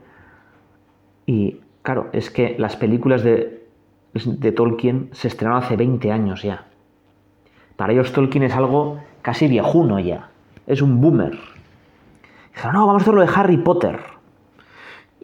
Y 1.24 1.60
claro, 1.82 2.08
es 2.12 2.30
que 2.30 2.54
las 2.58 2.76
películas 2.76 3.22
de, 3.22 3.66
de 4.12 4.52
Tolkien 4.52 5.08
se 5.12 5.28
estrenaron 5.28 5.62
hace 5.62 5.76
20 5.76 6.12
años 6.12 6.42
ya. 6.42 6.66
Para 7.76 7.92
ellos 7.94 8.12
Tolkien 8.12 8.44
es 8.44 8.54
algo 8.54 9.00
casi 9.22 9.48
viejuno 9.48 9.98
ya. 10.00 10.30
Es 10.66 10.82
un 10.82 11.00
boomer. 11.00 11.38
Dijeron, 12.54 12.74
no, 12.74 12.86
vamos 12.86 13.02
a 13.02 13.04
hacer 13.04 13.14
lo 13.14 13.20
de 13.22 13.32
Harry 13.34 13.56
Potter. 13.56 14.15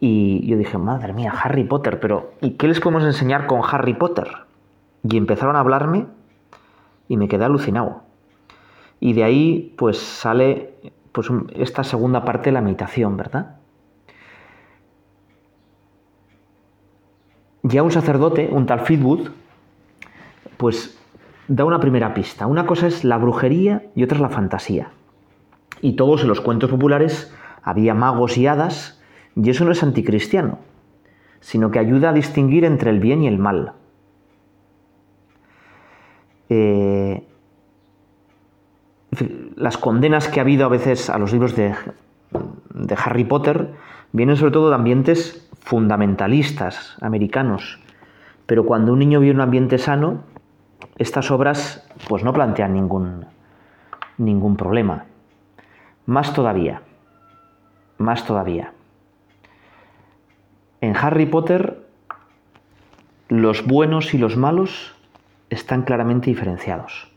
Y 0.05 0.45
yo 0.45 0.57
dije, 0.57 0.77
madre 0.77 1.13
mía, 1.13 1.31
Harry 1.31 1.63
Potter, 1.63 2.01
pero 2.01 2.33
¿y 2.41 2.55
qué 2.55 2.67
les 2.67 2.81
podemos 2.81 3.05
enseñar 3.05 3.47
con 3.47 3.61
Harry 3.63 3.93
Potter? 3.93 4.27
Y 5.01 5.15
empezaron 5.15 5.55
a 5.55 5.61
hablarme 5.61 6.07
y 7.07 7.15
me 7.15 7.29
quedé 7.29 7.45
alucinado. 7.45 8.01
Y 8.99 9.13
de 9.13 9.23
ahí 9.23 9.73
pues 9.77 9.97
sale 9.97 10.73
pues 11.13 11.29
esta 11.55 11.85
segunda 11.85 12.25
parte 12.25 12.49
de 12.49 12.51
la 12.51 12.59
meditación, 12.59 13.15
¿verdad? 13.15 13.55
Ya 17.61 17.81
un 17.81 17.91
sacerdote, 17.91 18.49
un 18.51 18.65
tal 18.65 18.81
Fitwood, 18.81 19.29
pues 20.57 20.99
da 21.47 21.63
una 21.63 21.79
primera 21.79 22.13
pista. 22.13 22.45
Una 22.45 22.65
cosa 22.65 22.87
es 22.87 23.05
la 23.05 23.15
brujería 23.15 23.83
y 23.95 24.03
otra 24.03 24.17
es 24.17 24.21
la 24.21 24.27
fantasía. 24.27 24.89
Y 25.79 25.93
todos 25.93 26.23
en 26.23 26.27
los 26.27 26.41
cuentos 26.41 26.69
populares 26.69 27.33
había 27.63 27.93
magos 27.93 28.37
y 28.37 28.47
hadas 28.47 28.99
y 29.35 29.49
eso 29.49 29.65
no 29.65 29.71
es 29.71 29.83
anticristiano, 29.83 30.59
sino 31.39 31.71
que 31.71 31.79
ayuda 31.79 32.09
a 32.09 32.13
distinguir 32.13 32.65
entre 32.65 32.89
el 32.89 32.99
bien 32.99 33.23
y 33.23 33.27
el 33.27 33.37
mal. 33.37 33.73
Eh, 36.49 37.23
las 39.55 39.77
condenas 39.77 40.27
que 40.27 40.39
ha 40.39 40.43
habido 40.43 40.65
a 40.65 40.69
veces 40.69 41.09
a 41.09 41.17
los 41.17 41.31
libros 41.31 41.55
de, 41.55 41.73
de 42.73 42.97
Harry 43.03 43.23
Potter 43.23 43.73
vienen 44.11 44.37
sobre 44.37 44.51
todo 44.51 44.69
de 44.69 44.75
ambientes 44.75 45.49
fundamentalistas 45.61 46.97
americanos. 47.01 47.79
Pero 48.45 48.65
cuando 48.65 48.93
un 48.93 48.99
niño 48.99 49.19
vive 49.19 49.33
un 49.33 49.41
ambiente 49.41 49.77
sano, 49.77 50.23
estas 50.97 51.31
obras 51.31 51.87
pues 52.07 52.23
no 52.23 52.33
plantean 52.33 52.73
ningún, 52.73 53.25
ningún 54.17 54.57
problema. 54.57 55.05
Más 56.05 56.33
todavía, 56.33 56.81
más 57.97 58.25
todavía. 58.25 58.73
En 60.83 60.97
Harry 60.97 61.25
Potter 61.25 61.79
los 63.29 63.65
buenos 63.65 64.13
y 64.13 64.17
los 64.17 64.35
malos 64.35 64.93
están 65.49 65.83
claramente 65.83 66.29
diferenciados. 66.29 67.07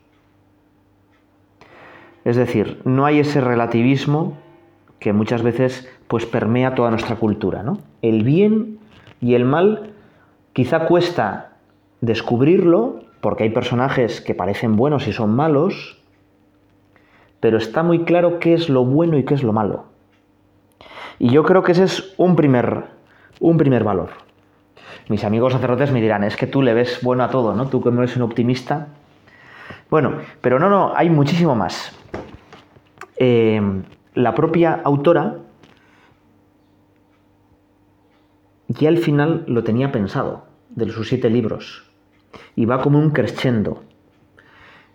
Es 2.24 2.36
decir, 2.36 2.80
no 2.84 3.06
hay 3.06 3.18
ese 3.18 3.40
relativismo 3.40 4.38
que 5.00 5.12
muchas 5.12 5.42
veces 5.42 5.92
pues 6.06 6.26
permea 6.26 6.76
toda 6.76 6.90
nuestra 6.90 7.16
cultura, 7.16 7.64
¿no? 7.64 7.78
El 8.02 8.22
bien 8.22 8.78
y 9.20 9.34
el 9.34 9.44
mal 9.44 9.94
quizá 10.52 10.86
cuesta 10.86 11.54
descubrirlo 12.00 13.00
porque 13.20 13.42
hay 13.42 13.50
personajes 13.50 14.20
que 14.20 14.36
parecen 14.36 14.76
buenos 14.76 15.08
y 15.08 15.12
son 15.12 15.34
malos, 15.34 16.00
pero 17.40 17.58
está 17.58 17.82
muy 17.82 18.04
claro 18.04 18.38
qué 18.38 18.54
es 18.54 18.68
lo 18.68 18.84
bueno 18.84 19.18
y 19.18 19.24
qué 19.24 19.34
es 19.34 19.42
lo 19.42 19.52
malo. 19.52 19.86
Y 21.18 21.30
yo 21.30 21.42
creo 21.42 21.64
que 21.64 21.72
ese 21.72 21.82
es 21.82 22.14
un 22.16 22.36
primer, 22.36 22.94
un 23.40 23.56
primer 23.56 23.84
valor. 23.84 24.10
Mis 25.08 25.24
amigos 25.24 25.52
sacerdotes 25.52 25.92
me 25.92 26.00
dirán, 26.00 26.24
es 26.24 26.36
que 26.36 26.46
tú 26.46 26.62
le 26.62 26.74
ves 26.74 27.00
bueno 27.02 27.24
a 27.24 27.30
todo, 27.30 27.54
¿no? 27.54 27.68
Tú 27.68 27.82
no 27.90 28.02
eres 28.02 28.16
un 28.16 28.22
optimista. 28.22 28.88
Bueno, 29.88 30.18
pero 30.40 30.58
no, 30.58 30.68
no, 30.68 30.92
hay 30.96 31.10
muchísimo 31.10 31.54
más. 31.54 31.96
Eh, 33.18 33.60
la 34.14 34.34
propia 34.34 34.80
autora 34.84 35.36
ya 38.68 38.88
al 38.88 38.98
final 38.98 39.44
lo 39.46 39.62
tenía 39.62 39.92
pensado, 39.92 40.46
de 40.70 40.90
sus 40.90 41.08
siete 41.08 41.30
libros, 41.30 41.90
y 42.56 42.64
va 42.64 42.80
como 42.80 42.98
un 42.98 43.10
crescendo. 43.10 43.84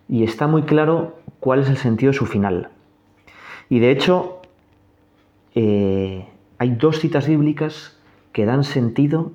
Y 0.10 0.24
está 0.24 0.48
muy 0.48 0.64
claro 0.64 1.20
cuál 1.40 1.62
es 1.62 1.70
el 1.70 1.78
sentido 1.78 2.12
de 2.12 2.18
su 2.18 2.26
final. 2.26 2.70
Y 3.70 3.80
de 3.80 3.92
hecho, 3.92 4.42
eh, 5.56 6.28
hay 6.58 6.72
dos 6.72 7.00
citas 7.00 7.28
bíblicas 7.28 8.01
que 8.32 8.46
dan 8.46 8.64
sentido 8.64 9.34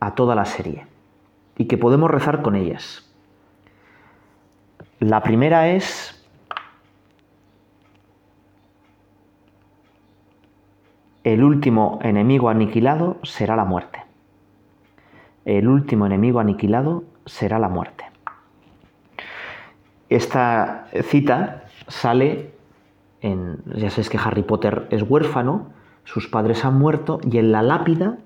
a 0.00 0.14
toda 0.14 0.34
la 0.34 0.44
serie 0.44 0.86
y 1.56 1.66
que 1.66 1.78
podemos 1.78 2.10
rezar 2.10 2.42
con 2.42 2.54
ellas. 2.54 3.04
La 5.00 5.22
primera 5.22 5.68
es 5.68 6.14
el 11.24 11.44
último 11.44 11.98
enemigo 12.02 12.48
aniquilado 12.48 13.18
será 13.22 13.56
la 13.56 13.64
muerte. 13.64 14.02
El 15.44 15.68
último 15.68 16.06
enemigo 16.06 16.40
aniquilado 16.40 17.04
será 17.26 17.58
la 17.58 17.68
muerte. 17.68 18.04
Esta 20.08 20.88
cita 21.02 21.64
sale 21.86 22.52
en, 23.20 23.62
ya 23.66 23.90
sabéis 23.90 24.08
que 24.08 24.18
Harry 24.18 24.42
Potter 24.42 24.86
es 24.90 25.02
huérfano, 25.02 25.72
sus 26.08 26.26
padres 26.26 26.64
han 26.64 26.78
muerto 26.78 27.20
y 27.30 27.36
en 27.36 27.52
la 27.52 27.62
lápida 27.62 28.16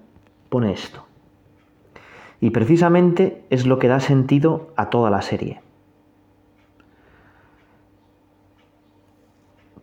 pone 0.51 0.73
esto. 0.73 1.05
Y 2.41 2.51
precisamente 2.51 3.45
es 3.51 3.67
lo 3.67 3.81
que 3.81 3.89
da 3.89 3.99
sentido 3.99 4.73
a 4.77 4.89
toda 4.89 5.11
la 5.11 5.21
serie. 5.21 5.61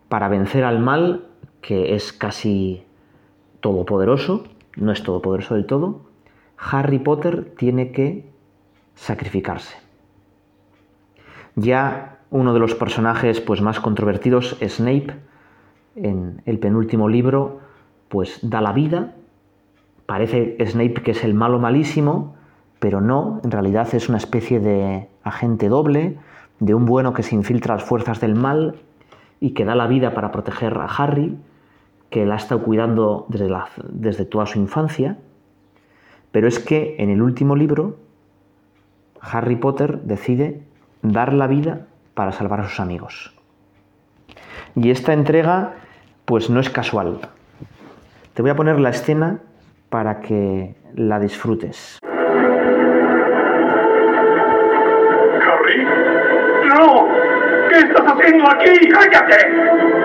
Para 0.07 0.29
vencer 0.29 0.63
al 0.63 0.79
mal, 0.79 1.27
que 1.59 1.93
es 1.93 2.13
casi 2.13 2.85
todopoderoso, 3.59 4.45
no 4.77 4.93
es 4.93 5.03
todopoderoso 5.03 5.55
del 5.55 5.65
todo, 5.65 6.05
Harry 6.57 6.99
Potter 6.99 7.53
tiene 7.57 7.91
que 7.91 8.31
sacrificarse. 8.95 9.75
Ya 11.55 12.19
uno 12.29 12.53
de 12.53 12.59
los 12.61 12.75
personajes 12.75 13.41
pues, 13.41 13.61
más 13.61 13.81
controvertidos, 13.81 14.55
Snape, 14.65 15.15
en 15.95 16.41
el 16.45 16.59
penúltimo 16.59 17.09
libro, 17.09 17.67
pues 18.09 18.39
da 18.41 18.61
la 18.61 18.73
vida. 18.73 19.13
Parece 20.05 20.57
Snape 20.65 20.95
que 20.95 21.11
es 21.11 21.23
el 21.23 21.33
malo 21.33 21.59
malísimo, 21.59 22.35
pero 22.79 22.99
no, 22.99 23.39
en 23.43 23.51
realidad 23.51 23.87
es 23.93 24.09
una 24.09 24.17
especie 24.17 24.59
de 24.59 25.07
agente 25.23 25.69
doble, 25.69 26.17
de 26.59 26.73
un 26.73 26.85
bueno 26.85 27.13
que 27.13 27.23
se 27.23 27.35
infiltra 27.35 27.75
a 27.75 27.77
las 27.77 27.85
fuerzas 27.85 28.19
del 28.19 28.35
mal 28.35 28.75
y 29.39 29.51
que 29.51 29.65
da 29.65 29.75
la 29.75 29.87
vida 29.87 30.13
para 30.13 30.31
proteger 30.31 30.77
a 30.77 30.85
Harry, 30.85 31.37
que 32.09 32.25
la 32.25 32.33
ha 32.33 32.37
estado 32.37 32.63
cuidando 32.63 33.25
desde, 33.29 33.49
desde 33.89 34.25
toda 34.25 34.45
su 34.45 34.59
infancia. 34.59 35.17
Pero 36.31 36.47
es 36.47 36.59
que 36.59 36.95
en 36.99 37.09
el 37.09 37.21
último 37.21 37.55
libro, 37.55 37.97
Harry 39.21 39.55
Potter 39.55 40.01
decide 40.01 40.63
dar 41.01 41.33
la 41.33 41.47
vida 41.47 41.87
para 42.13 42.31
salvar 42.31 42.61
a 42.61 42.67
sus 42.67 42.79
amigos. 42.79 43.33
Y 44.75 44.91
esta 44.91 45.13
entrega, 45.13 45.75
pues 46.25 46.49
no 46.49 46.59
es 46.59 46.69
casual. 46.69 47.19
Te 48.39 48.41
voy 48.41 48.51
a 48.51 48.55
poner 48.55 48.79
la 48.79 48.91
escena 48.91 49.37
para 49.89 50.21
que 50.21 50.73
la 50.95 51.19
disfrutes. 51.19 51.99
¿Qué 57.69 57.79
estás 57.79 58.05
haciendo 58.05 58.49
aquí? 58.49 58.87
¡Cállate! 58.87 59.98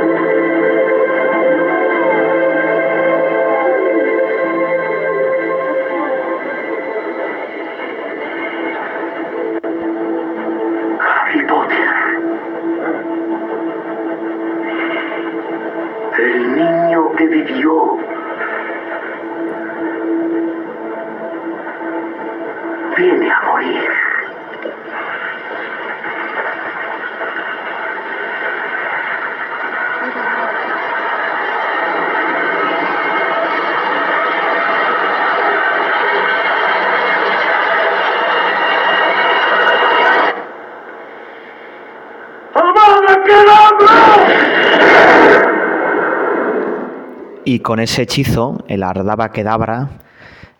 Y 47.54 47.60
con 47.60 47.78
ese 47.78 48.02
hechizo, 48.02 48.64
el 48.66 48.82
Ardaba 48.82 49.30
Kedabra, 49.30 49.90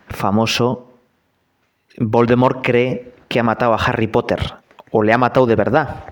famoso, 0.06 0.92
Voldemort 1.98 2.64
cree 2.64 3.14
que 3.26 3.40
ha 3.40 3.42
matado 3.42 3.74
a 3.74 3.78
Harry 3.78 4.06
Potter, 4.06 4.38
o 4.92 5.02
le 5.02 5.12
ha 5.12 5.18
matado 5.18 5.46
de 5.46 5.56
verdad. 5.56 6.04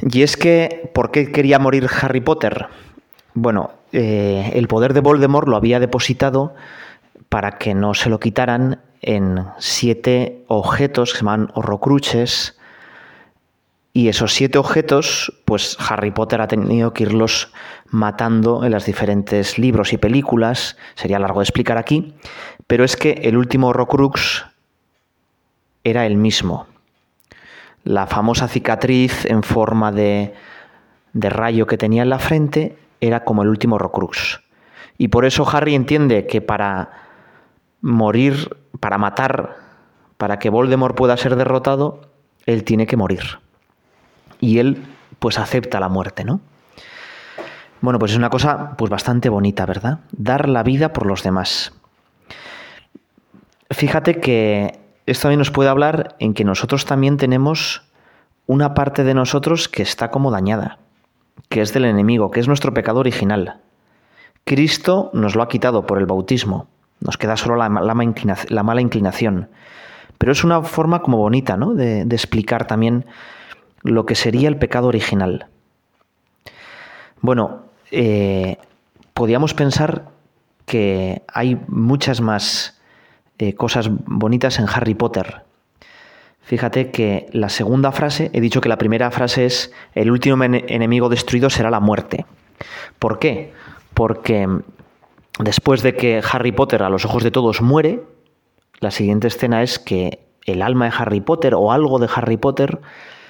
Y 0.00 0.22
es 0.22 0.36
que, 0.36 0.92
¿por 0.94 1.10
qué 1.10 1.32
quería 1.32 1.58
morir 1.58 1.88
Harry 2.00 2.20
Potter? 2.20 2.68
Bueno, 3.34 3.72
eh, 3.90 4.52
el 4.54 4.68
poder 4.68 4.94
de 4.94 5.00
Voldemort 5.00 5.48
lo 5.48 5.56
había 5.56 5.80
depositado 5.80 6.54
para 7.28 7.58
que 7.58 7.74
no 7.74 7.94
se 7.94 8.10
lo 8.10 8.20
quitaran 8.20 8.80
en 9.02 9.44
siete 9.58 10.44
objetos 10.46 11.10
que 11.10 11.18
se 11.18 11.24
llaman 11.24 11.50
horrocruches, 11.54 12.56
y 13.96 14.10
esos 14.10 14.34
siete 14.34 14.58
objetos, 14.58 15.32
pues 15.46 15.78
Harry 15.80 16.10
Potter 16.10 16.42
ha 16.42 16.48
tenido 16.48 16.92
que 16.92 17.04
irlos 17.04 17.50
matando 17.88 18.62
en 18.62 18.72
los 18.72 18.84
diferentes 18.84 19.58
libros 19.58 19.94
y 19.94 19.96
películas. 19.96 20.76
Sería 20.96 21.18
largo 21.18 21.40
de 21.40 21.44
explicar 21.44 21.78
aquí. 21.78 22.14
Pero 22.66 22.84
es 22.84 22.94
que 22.94 23.12
el 23.22 23.38
último 23.38 23.68
Horrocrux 23.68 24.44
era 25.82 26.04
el 26.04 26.18
mismo. 26.18 26.66
La 27.84 28.06
famosa 28.06 28.48
cicatriz 28.48 29.24
en 29.24 29.42
forma 29.42 29.92
de, 29.92 30.34
de 31.14 31.30
rayo 31.30 31.66
que 31.66 31.78
tenía 31.78 32.02
en 32.02 32.10
la 32.10 32.18
frente 32.18 32.76
era 33.00 33.24
como 33.24 33.44
el 33.44 33.48
último 33.48 33.76
Horrocrux. 33.76 34.42
Y 34.98 35.08
por 35.08 35.24
eso 35.24 35.48
Harry 35.50 35.74
entiende 35.74 36.26
que 36.26 36.42
para 36.42 36.90
morir, 37.80 38.58
para 38.78 38.98
matar, 38.98 39.56
para 40.18 40.38
que 40.38 40.50
Voldemort 40.50 40.94
pueda 40.94 41.16
ser 41.16 41.34
derrotado, 41.34 42.10
él 42.44 42.62
tiene 42.62 42.86
que 42.86 42.98
morir 42.98 43.45
y 44.40 44.58
él 44.58 44.84
pues 45.18 45.38
acepta 45.38 45.80
la 45.80 45.88
muerte, 45.88 46.24
¿no? 46.24 46.40
Bueno, 47.80 47.98
pues 47.98 48.12
es 48.12 48.18
una 48.18 48.30
cosa 48.30 48.76
pues 48.76 48.90
bastante 48.90 49.28
bonita, 49.28 49.66
¿verdad? 49.66 50.00
Dar 50.12 50.48
la 50.48 50.62
vida 50.62 50.92
por 50.92 51.06
los 51.06 51.22
demás. 51.22 51.72
Fíjate 53.70 54.20
que 54.20 54.80
esto 55.06 55.22
también 55.22 55.38
nos 55.38 55.50
puede 55.50 55.68
hablar 55.68 56.16
en 56.18 56.34
que 56.34 56.44
nosotros 56.44 56.84
también 56.84 57.16
tenemos 57.16 57.82
una 58.46 58.74
parte 58.74 59.04
de 59.04 59.14
nosotros 59.14 59.68
que 59.68 59.82
está 59.82 60.10
como 60.10 60.30
dañada, 60.30 60.78
que 61.48 61.60
es 61.60 61.72
del 61.72 61.84
enemigo, 61.84 62.30
que 62.30 62.40
es 62.40 62.48
nuestro 62.48 62.72
pecado 62.72 63.00
original. 63.00 63.60
Cristo 64.44 65.10
nos 65.12 65.34
lo 65.34 65.42
ha 65.42 65.48
quitado 65.48 65.86
por 65.86 65.98
el 65.98 66.06
bautismo, 66.06 66.68
nos 67.00 67.18
queda 67.18 67.36
solo 67.36 67.56
la, 67.56 67.68
mala 67.68 68.80
inclinación. 68.80 69.48
Pero 70.18 70.32
es 70.32 70.44
una 70.44 70.62
forma 70.62 71.02
como 71.02 71.18
bonita, 71.18 71.56
¿no? 71.56 71.74
De 71.74 72.02
explicar 72.02 72.66
también 72.66 73.04
lo 73.86 74.06
que 74.06 74.14
sería 74.14 74.48
el 74.48 74.56
pecado 74.56 74.88
original. 74.88 75.46
Bueno, 77.20 77.62
eh, 77.90 78.58
podíamos 79.14 79.54
pensar 79.54 80.10
que 80.66 81.22
hay 81.32 81.58
muchas 81.68 82.20
más 82.20 82.80
eh, 83.38 83.54
cosas 83.54 83.88
bonitas 83.90 84.58
en 84.58 84.66
Harry 84.68 84.94
Potter. 84.94 85.42
Fíjate 86.42 86.90
que 86.90 87.26
la 87.32 87.48
segunda 87.48 87.90
frase, 87.92 88.30
he 88.32 88.40
dicho 88.40 88.60
que 88.60 88.68
la 88.68 88.78
primera 88.78 89.10
frase 89.10 89.46
es, 89.46 89.72
el 89.94 90.10
último 90.10 90.42
enemigo 90.44 91.08
destruido 91.08 91.50
será 91.50 91.70
la 91.70 91.80
muerte. 91.80 92.24
¿Por 92.98 93.18
qué? 93.18 93.52
Porque 93.94 94.48
después 95.40 95.82
de 95.82 95.96
que 95.96 96.22
Harry 96.30 96.52
Potter 96.52 96.82
a 96.82 96.88
los 96.88 97.04
ojos 97.04 97.24
de 97.24 97.30
todos 97.30 97.62
muere, 97.62 98.02
la 98.80 98.90
siguiente 98.90 99.28
escena 99.28 99.62
es 99.62 99.78
que 99.78 100.20
el 100.44 100.62
alma 100.62 100.86
de 100.86 100.92
Harry 100.96 101.20
Potter 101.20 101.54
o 101.54 101.72
algo 101.72 101.98
de 101.98 102.08
Harry 102.14 102.36
Potter 102.36 102.80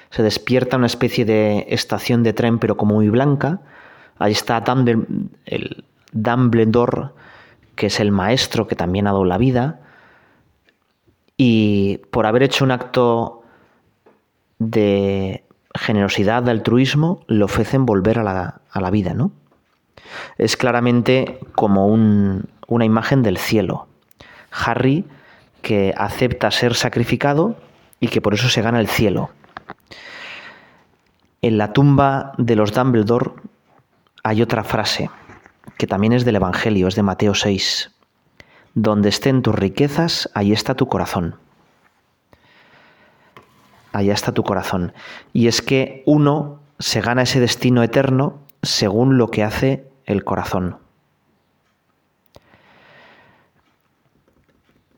se 0.09 0.23
despierta 0.23 0.77
una 0.77 0.87
especie 0.87 1.25
de 1.25 1.65
estación 1.69 2.23
de 2.23 2.33
tren 2.33 2.59
pero 2.59 2.77
como 2.77 2.95
muy 2.95 3.09
blanca. 3.09 3.61
Ahí 4.19 4.31
está 4.31 4.63
Dumbledore, 6.11 7.09
que 7.75 7.87
es 7.87 7.99
el 7.99 8.11
maestro 8.11 8.67
que 8.67 8.75
también 8.75 9.07
ha 9.07 9.11
dado 9.11 9.25
la 9.25 9.37
vida 9.37 9.81
y 11.37 11.99
por 12.09 12.25
haber 12.25 12.41
hecho 12.43 12.65
un 12.65 12.71
acto 12.71 13.43
de 14.57 15.43
generosidad, 15.75 16.41
de 16.41 16.51
altruismo, 16.51 17.23
le 17.27 17.43
ofrecen 17.43 17.85
volver 17.85 18.17
a 18.17 18.23
la, 18.23 18.89
vida, 18.89 19.13
¿no? 19.13 19.31
Es 20.39 20.57
claramente 20.57 21.39
como 21.53 21.85
una 21.87 22.85
imagen 22.85 23.21
del 23.21 23.37
cielo. 23.37 23.87
Harry 24.51 25.05
que 25.61 25.93
acepta 25.95 26.49
ser 26.49 26.73
sacrificado 26.73 27.55
y 27.99 28.07
que 28.07 28.21
por 28.21 28.33
eso 28.33 28.49
se 28.49 28.63
gana 28.63 28.79
el 28.79 28.87
cielo. 28.87 29.29
En 31.41 31.57
la 31.57 31.73
tumba 31.73 32.33
de 32.37 32.55
los 32.55 32.73
Dumbledore 32.73 33.31
hay 34.23 34.41
otra 34.41 34.63
frase 34.63 35.09
que 35.77 35.87
también 35.87 36.13
es 36.13 36.25
del 36.25 36.37
Evangelio, 36.37 36.87
es 36.87 36.95
de 36.95 37.03
Mateo 37.03 37.33
6. 37.33 37.91
Donde 38.73 39.09
estén 39.09 39.41
tus 39.41 39.55
riquezas, 39.55 40.29
ahí 40.33 40.51
está 40.51 40.75
tu 40.75 40.87
corazón. 40.87 41.35
Allá 43.91 44.13
está 44.13 44.31
tu 44.31 44.43
corazón. 44.43 44.93
Y 45.33 45.47
es 45.47 45.61
que 45.61 46.03
uno 46.05 46.59
se 46.79 47.01
gana 47.01 47.23
ese 47.23 47.39
destino 47.39 47.83
eterno 47.83 48.39
según 48.61 49.17
lo 49.17 49.29
que 49.29 49.43
hace 49.43 49.87
el 50.05 50.23
corazón. 50.23 50.77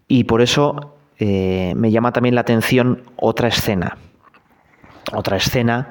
Y 0.08 0.24
por 0.24 0.42
eso 0.42 0.96
eh, 1.20 1.74
me 1.76 1.92
llama 1.92 2.12
también 2.12 2.36
la 2.36 2.42
atención 2.42 3.04
otra 3.16 3.48
escena. 3.48 3.98
Otra 5.14 5.38
escena 5.38 5.88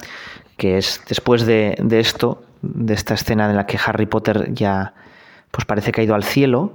que 0.57 0.79
es 0.79 1.03
después 1.09 1.47
de, 1.47 1.77
de, 1.81 2.01
esto, 2.01 2.42
de 2.62 2.94
esta 2.94 3.14
escena 3.14 3.49
en 3.49 3.57
la 3.57 3.66
que 3.66 3.79
Harry 3.85 4.07
Potter 4.07 4.53
ya 4.53 4.94
pues 5.51 5.64
parece 5.64 5.92
que 5.92 6.01
ha 6.01 6.05
ido 6.05 6.14
al 6.14 6.25
cielo, 6.25 6.73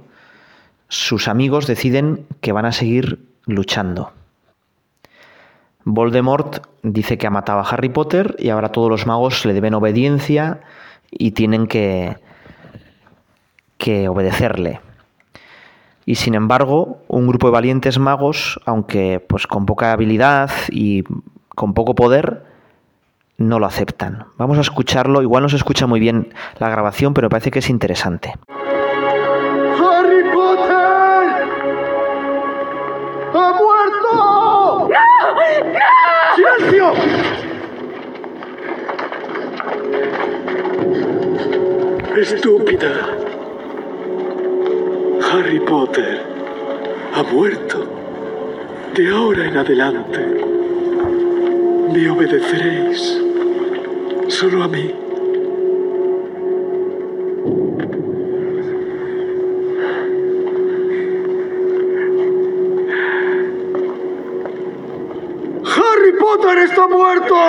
sus 0.88 1.28
amigos 1.28 1.66
deciden 1.66 2.26
que 2.40 2.52
van 2.52 2.66
a 2.66 2.72
seguir 2.72 3.24
luchando. 3.46 4.12
Voldemort 5.84 6.66
dice 6.82 7.18
que 7.18 7.26
ha 7.26 7.30
matado 7.30 7.60
a 7.60 7.68
Harry 7.68 7.90
Potter 7.90 8.36
y 8.38 8.48
ahora 8.48 8.70
todos 8.70 8.88
los 8.88 9.06
magos 9.06 9.44
le 9.44 9.52
deben 9.52 9.74
obediencia 9.74 10.60
y 11.10 11.32
tienen 11.32 11.66
que, 11.66 12.16
que 13.76 14.08
obedecerle. 14.08 14.80
Y 16.06 16.16
sin 16.16 16.34
embargo, 16.34 17.02
un 17.08 17.26
grupo 17.26 17.48
de 17.48 17.52
valientes 17.52 17.98
magos, 17.98 18.60
aunque 18.66 19.24
pues 19.26 19.46
con 19.46 19.66
poca 19.66 19.92
habilidad 19.92 20.50
y 20.70 21.04
con 21.54 21.74
poco 21.74 21.94
poder, 21.94 22.44
no 23.36 23.58
lo 23.58 23.66
aceptan. 23.66 24.26
Vamos 24.36 24.58
a 24.58 24.60
escucharlo, 24.60 25.22
igual 25.22 25.42
no 25.42 25.48
se 25.48 25.56
escucha 25.56 25.86
muy 25.86 26.00
bien 26.00 26.32
la 26.58 26.68
grabación, 26.68 27.14
pero 27.14 27.28
parece 27.28 27.50
que 27.50 27.58
es 27.58 27.70
interesante. 27.70 28.34
¡Silencio! 36.36 36.92
Estúpida. 42.16 42.90
Harry 45.32 45.60
Potter 45.60 46.22
ha 47.14 47.22
muerto. 47.24 47.86
De 48.94 49.10
ahora 49.10 49.46
en 49.46 49.56
adelante 49.56 50.53
me 51.92 52.10
obedeceréis. 52.10 53.20
Solo 54.28 54.62
a 54.64 54.68
mí. 54.68 55.04
Potter 66.24 66.58
está 66.58 66.88
muerto! 66.88 67.34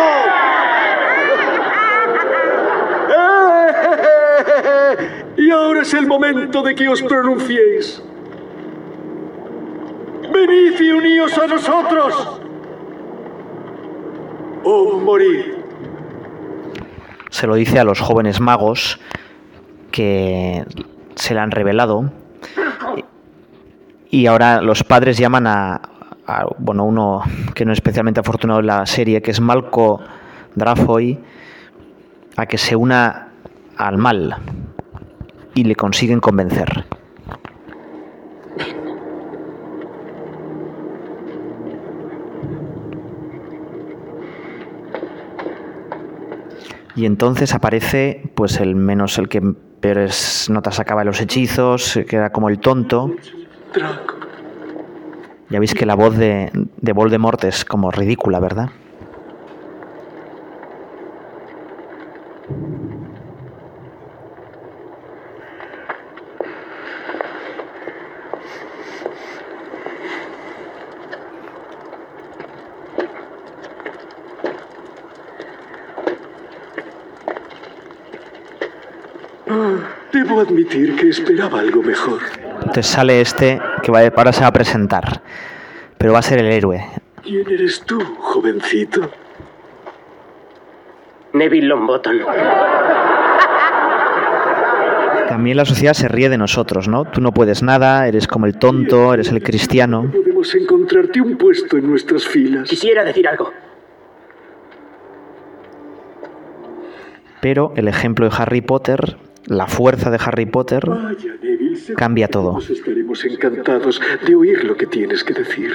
Y 5.37 5.51
ahora 5.51 5.81
es 5.81 5.93
el 5.93 6.07
momento 6.07 6.63
de 6.63 6.73
que 6.75 6.87
os 6.87 7.01
pronunciéis. 7.01 8.01
Venid 10.33 10.79
y 10.79 10.91
uníos 10.91 11.37
a 11.37 11.47
nosotros. 11.47 12.41
Se 17.29 17.47
lo 17.47 17.55
dice 17.55 17.79
a 17.79 17.83
los 17.83 17.99
jóvenes 17.99 18.39
magos 18.39 18.99
que 19.91 20.65
se 21.15 21.33
le 21.33 21.39
han 21.39 21.51
revelado. 21.51 22.11
Y 24.09 24.27
ahora 24.27 24.61
los 24.61 24.83
padres 24.83 25.17
llaman 25.17 25.45
a, 25.47 25.81
bueno, 26.57 26.85
uno 26.85 27.21
que 27.53 27.65
no 27.65 27.73
es 27.73 27.77
especialmente 27.77 28.19
afortunado 28.19 28.59
en 28.59 28.67
la 28.67 28.85
serie, 28.85 29.21
que 29.21 29.31
es 29.31 29.39
Malco 29.39 30.01
Drafoy, 30.55 31.19
a 32.37 32.45
que 32.45 32.57
se 32.57 32.75
una 32.75 33.29
al 33.77 33.97
mal 33.97 34.37
y 35.53 35.63
le 35.63 35.75
consiguen 35.75 36.19
convencer. 36.19 36.85
Y 46.95 47.05
entonces 47.05 47.53
aparece, 47.53 48.31
pues 48.35 48.59
el 48.59 48.75
menos 48.75 49.17
el 49.17 49.27
que 49.27 49.41
peores 49.41 50.49
notas 50.49 50.75
sacaba 50.75 51.01
de 51.01 51.05
los 51.05 51.19
hechizos, 51.19 51.99
que 52.07 52.15
era 52.15 52.31
como 52.31 52.49
el 52.49 52.59
tonto. 52.59 53.11
Ya 55.49 55.59
veis 55.59 55.73
que 55.73 55.85
la 55.85 55.95
voz 55.95 56.17
de, 56.17 56.49
de 56.53 56.93
Voldemort 56.93 57.43
es 57.43 57.65
como 57.65 57.91
ridícula, 57.91 58.39
¿verdad? 58.39 58.69
Esperaba 81.45 81.59
algo 81.59 81.83
mejor. 81.83 82.19
Entonces 82.57 82.87
sale 82.87 83.21
este 83.21 83.61
que 83.83 83.91
va, 83.91 84.01
ahora 84.01 84.33
se 84.33 84.41
va 84.41 84.47
a 84.47 84.53
presentar, 84.53 85.21
pero 85.97 86.13
va 86.13 86.19
a 86.19 86.21
ser 86.21 86.39
el 86.39 86.51
héroe. 86.51 86.83
¿Quién 87.23 87.49
eres 87.49 87.81
tú, 87.85 87.99
jovencito? 88.19 89.09
Neville 91.33 91.67
Longbottom. 91.67 92.13
También 95.27 95.57
la 95.57 95.65
sociedad 95.65 95.93
se 95.93 96.07
ríe 96.07 96.29
de 96.29 96.37
nosotros, 96.37 96.87
¿no? 96.87 97.05
Tú 97.05 97.19
no 97.19 97.31
puedes 97.33 97.61
nada, 97.61 98.07
eres 98.07 98.27
como 98.27 98.45
el 98.45 98.57
tonto, 98.57 99.13
eres 99.13 99.31
el 99.31 99.43
cristiano. 99.43 100.09
Podemos 100.11 100.55
encontrarte 100.55 101.19
un 101.19 101.37
puesto 101.37 101.77
en 101.77 101.89
nuestras 101.89 102.25
filas. 102.25 102.69
Quisiera 102.69 103.03
decir 103.03 103.27
algo. 103.27 103.51
Pero 107.41 107.73
el 107.75 107.87
ejemplo 107.87 108.29
de 108.29 108.35
Harry 108.37 108.61
Potter, 108.61 109.17
la 109.47 109.67
fuerza 109.67 110.09
de 110.09 110.19
Harry 110.23 110.45
Potter, 110.45 110.83
cambia 111.95 112.27
todo. 112.27 112.57
Estaremos 112.59 113.23
encantados 113.25 114.01
de 114.25 114.35
oír 114.35 114.63
lo 114.63 114.75
que 114.75 114.87
tienes 114.87 115.23
que 115.23 115.33
decir. 115.33 115.71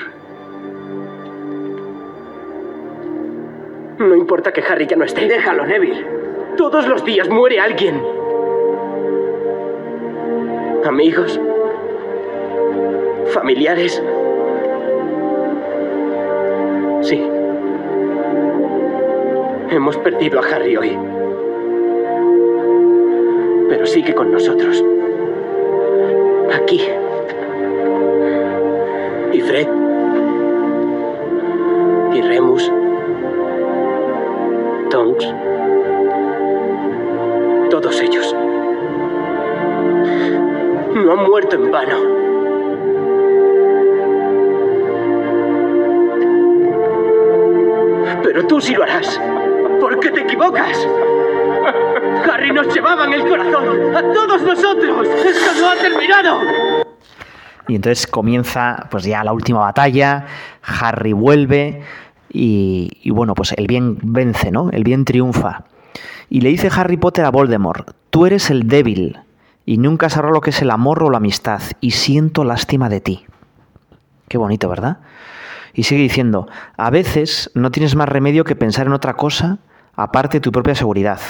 No 3.98 4.16
importa 4.16 4.52
que 4.52 4.62
Harry 4.62 4.86
ya 4.86 4.96
no 4.96 5.04
esté. 5.04 5.28
Déjalo, 5.28 5.66
Neville. 5.66 6.06
Todos 6.56 6.88
los 6.88 7.04
días 7.04 7.28
muere 7.28 7.60
alguien. 7.60 8.02
Amigos. 10.86 11.38
Familiares. 13.34 14.02
Sí. 17.02 17.22
Hemos 19.70 19.96
perdido 19.98 20.40
a 20.40 20.46
Harry 20.46 20.76
hoy. 20.76 21.19
Pero 23.80 23.90
sigue 23.90 24.14
con 24.14 24.30
nosotros. 24.30 24.84
Aquí. 26.52 26.82
Y 29.32 29.40
Fred. 29.40 29.68
Y 32.12 32.20
Remus. 32.20 32.70
Tonks. 34.90 35.34
Todos 37.70 38.02
ellos. 38.02 38.36
No 40.94 41.12
han 41.12 41.24
muerto 41.30 41.56
en 41.56 41.70
vano. 41.70 41.96
Pero 48.22 48.46
tú 48.46 48.60
sí 48.60 48.74
lo 48.74 48.82
harás. 48.82 49.18
Porque 49.80 50.10
te 50.10 50.20
equivocas. 50.20 50.86
Harry 52.30 52.52
nos 52.52 52.72
llevaba 52.72 53.04
en 53.06 53.12
el 53.14 53.28
corazón. 53.28 53.96
A 53.96 54.00
todos 54.00 54.42
nosotros. 54.42 55.08
Esto 55.08 55.60
no 55.60 55.70
ha 55.70 55.76
terminado. 55.76 56.40
Y 57.68 57.76
entonces 57.76 58.06
comienza 58.06 58.86
pues 58.90 59.04
ya 59.04 59.24
la 59.24 59.32
última 59.32 59.60
batalla. 59.60 60.26
Harry 60.62 61.12
vuelve. 61.12 61.82
Y, 62.32 63.10
bueno, 63.10 63.34
pues 63.34 63.52
el 63.56 63.66
bien 63.66 63.98
vence, 64.02 64.52
¿no? 64.52 64.70
El 64.70 64.84
bien 64.84 65.04
triunfa. 65.04 65.64
Y 66.28 66.42
le 66.42 66.50
dice 66.50 66.70
Harry 66.72 66.96
Potter 66.96 67.24
a 67.24 67.30
Voldemort, 67.30 67.90
tú 68.10 68.24
eres 68.24 68.50
el 68.50 68.68
débil 68.68 69.18
y 69.66 69.78
nunca 69.78 70.08
sabrás 70.08 70.32
lo 70.32 70.40
que 70.40 70.50
es 70.50 70.62
el 70.62 70.70
amor 70.70 71.02
o 71.02 71.10
la 71.10 71.16
amistad 71.16 71.60
y 71.80 71.90
siento 71.90 72.44
lástima 72.44 72.88
de 72.88 73.00
ti. 73.00 73.26
Qué 74.28 74.38
bonito, 74.38 74.68
¿verdad? 74.68 74.98
Y 75.74 75.82
sigue 75.82 76.02
diciendo, 76.02 76.46
a 76.76 76.90
veces 76.90 77.50
no 77.54 77.72
tienes 77.72 77.96
más 77.96 78.08
remedio 78.08 78.44
que 78.44 78.54
pensar 78.54 78.86
en 78.86 78.92
otra 78.92 79.14
cosa 79.14 79.58
aparte 79.96 80.36
de 80.36 80.40
tu 80.42 80.52
propia 80.52 80.76
seguridad. 80.76 81.20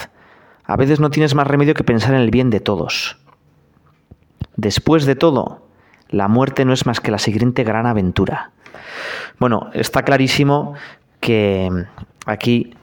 A 0.65 0.77
veces 0.77 1.01
no 1.01 1.11
tienes 1.11 1.35
más 1.35 1.47
remedio 1.47 1.75
que 1.75 1.85
pensar 1.85 2.15
en 2.15 2.21
el 2.21 2.31
bien 2.31 2.51
de 2.51 2.61
todos. 2.61 3.19
Después 4.57 5.07
de 5.07 5.17
todo, 5.17 5.67
la 6.09 6.29
muerte 6.29 6.65
no 6.65 6.73
es 6.73 6.87
más 6.87 7.01
que 7.01 7.11
la 7.11 7.19
siguiente 7.19 7.65
gran 7.65 7.87
aventura. 7.87 8.53
Bueno, 9.39 9.71
está 9.73 10.03
clarísimo 10.03 10.75
que 11.21 11.71
aquí 12.27 12.75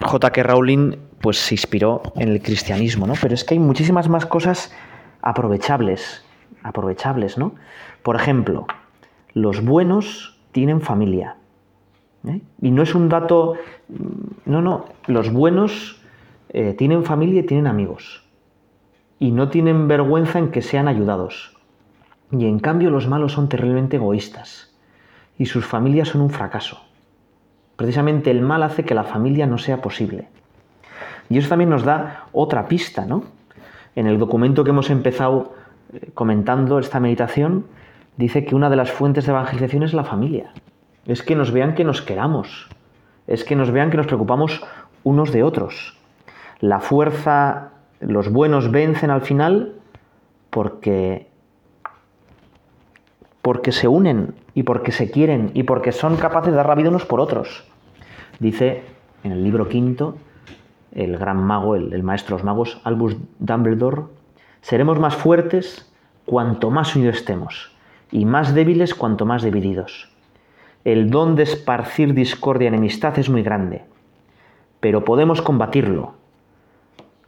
J.K. 0.00 0.42
Rowling 0.42 0.96
pues 1.20 1.38
se 1.38 1.54
inspiró 1.54 2.02
en 2.16 2.28
el 2.28 2.42
cristianismo, 2.42 3.06
¿no? 3.06 3.14
Pero 3.20 3.34
es 3.34 3.44
que 3.44 3.54
hay 3.54 3.58
muchísimas 3.58 4.08
más 4.08 4.26
cosas 4.26 4.72
aprovechables, 5.22 6.24
aprovechables, 6.62 7.36
¿no? 7.36 7.54
Por 8.02 8.16
ejemplo, 8.16 8.66
los 9.34 9.62
buenos 9.62 10.38
tienen 10.52 10.80
familia. 10.80 11.36
¿eh? 12.26 12.40
Y 12.62 12.70
no 12.70 12.82
es 12.82 12.94
un 12.94 13.08
dato, 13.08 13.54
no, 14.46 14.62
no, 14.62 14.86
los 15.06 15.30
buenos 15.30 15.99
eh, 16.52 16.74
tienen 16.74 17.04
familia 17.04 17.40
y 17.40 17.46
tienen 17.46 17.68
amigos. 17.68 18.24
Y 19.18 19.30
no 19.30 19.48
tienen 19.48 19.86
vergüenza 19.86 20.38
en 20.38 20.50
que 20.50 20.62
sean 20.62 20.88
ayudados. 20.88 21.56
Y 22.32 22.46
en 22.46 22.58
cambio 22.58 22.90
los 22.90 23.06
malos 23.06 23.32
son 23.32 23.48
terriblemente 23.48 23.96
egoístas. 23.96 24.74
Y 25.38 25.46
sus 25.46 25.64
familias 25.64 26.08
son 26.08 26.22
un 26.22 26.30
fracaso. 26.30 26.80
Precisamente 27.76 28.30
el 28.30 28.42
mal 28.42 28.62
hace 28.62 28.84
que 28.84 28.94
la 28.94 29.04
familia 29.04 29.46
no 29.46 29.58
sea 29.58 29.80
posible. 29.80 30.28
Y 31.28 31.38
eso 31.38 31.48
también 31.48 31.70
nos 31.70 31.84
da 31.84 32.26
otra 32.32 32.66
pista, 32.66 33.06
¿no? 33.06 33.22
En 33.94 34.06
el 34.06 34.18
documento 34.18 34.64
que 34.64 34.70
hemos 34.70 34.90
empezado 34.90 35.54
eh, 35.92 36.10
comentando 36.14 36.78
esta 36.78 36.98
meditación, 36.98 37.66
dice 38.16 38.44
que 38.44 38.56
una 38.56 38.70
de 38.70 38.76
las 38.76 38.90
fuentes 38.90 39.26
de 39.26 39.32
evangelización 39.32 39.84
es 39.84 39.94
la 39.94 40.04
familia. 40.04 40.52
Es 41.06 41.22
que 41.22 41.36
nos 41.36 41.52
vean 41.52 41.74
que 41.74 41.84
nos 41.84 42.02
queramos. 42.02 42.68
Es 43.28 43.44
que 43.44 43.54
nos 43.54 43.70
vean 43.70 43.90
que 43.90 43.96
nos 43.96 44.06
preocupamos 44.06 44.62
unos 45.04 45.32
de 45.32 45.44
otros. 45.44 45.99
La 46.60 46.80
fuerza, 46.80 47.70
los 48.00 48.30
buenos 48.30 48.70
vencen 48.70 49.10
al 49.10 49.22
final 49.22 49.74
porque 50.50 51.28
porque 53.42 53.72
se 53.72 53.88
unen 53.88 54.34
y 54.54 54.64
porque 54.64 54.92
se 54.92 55.10
quieren 55.10 55.50
y 55.54 55.62
porque 55.62 55.92
son 55.92 56.16
capaces 56.16 56.50
de 56.50 56.56
dar 56.56 56.68
la 56.68 56.74
vida 56.74 56.90
unos 56.90 57.06
por 57.06 57.20
otros. 57.20 57.64
Dice 58.38 58.82
en 59.24 59.32
el 59.32 59.42
libro 59.42 59.68
quinto 59.68 60.16
el 60.92 61.16
gran 61.16 61.42
mago, 61.42 61.76
el, 61.76 61.92
el 61.92 62.02
maestro 62.02 62.36
de 62.36 62.40
los 62.40 62.44
magos, 62.44 62.80
Albus 62.84 63.16
Dumbledore, 63.38 64.02
seremos 64.60 64.98
más 64.98 65.16
fuertes 65.16 65.90
cuanto 66.26 66.70
más 66.70 66.94
unidos 66.94 67.16
estemos 67.16 67.72
y 68.10 68.26
más 68.26 68.54
débiles 68.54 68.94
cuanto 68.94 69.24
más 69.24 69.42
divididos. 69.42 70.10
El 70.84 71.10
don 71.10 71.36
de 71.36 71.44
esparcir 71.44 72.14
discordia 72.14 72.66
y 72.66 72.68
enemistad 72.68 73.18
es 73.18 73.28
muy 73.30 73.42
grande, 73.42 73.84
pero 74.80 75.04
podemos 75.04 75.42
combatirlo, 75.42 76.14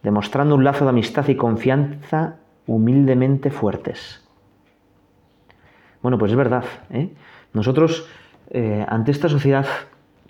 demostrando 0.02 0.54
un 0.54 0.64
lazo 0.64 0.84
de 0.84 0.90
amistad 0.90 1.28
y 1.28 1.36
confianza 1.36 2.36
humildemente 2.66 3.50
fuertes. 3.50 4.22
Bueno, 6.02 6.18
pues 6.18 6.32
es 6.32 6.36
verdad. 6.36 6.64
¿eh? 6.90 7.12
Nosotros, 7.52 8.08
eh, 8.50 8.84
ante 8.88 9.10
esta 9.10 9.28
sociedad 9.28 9.66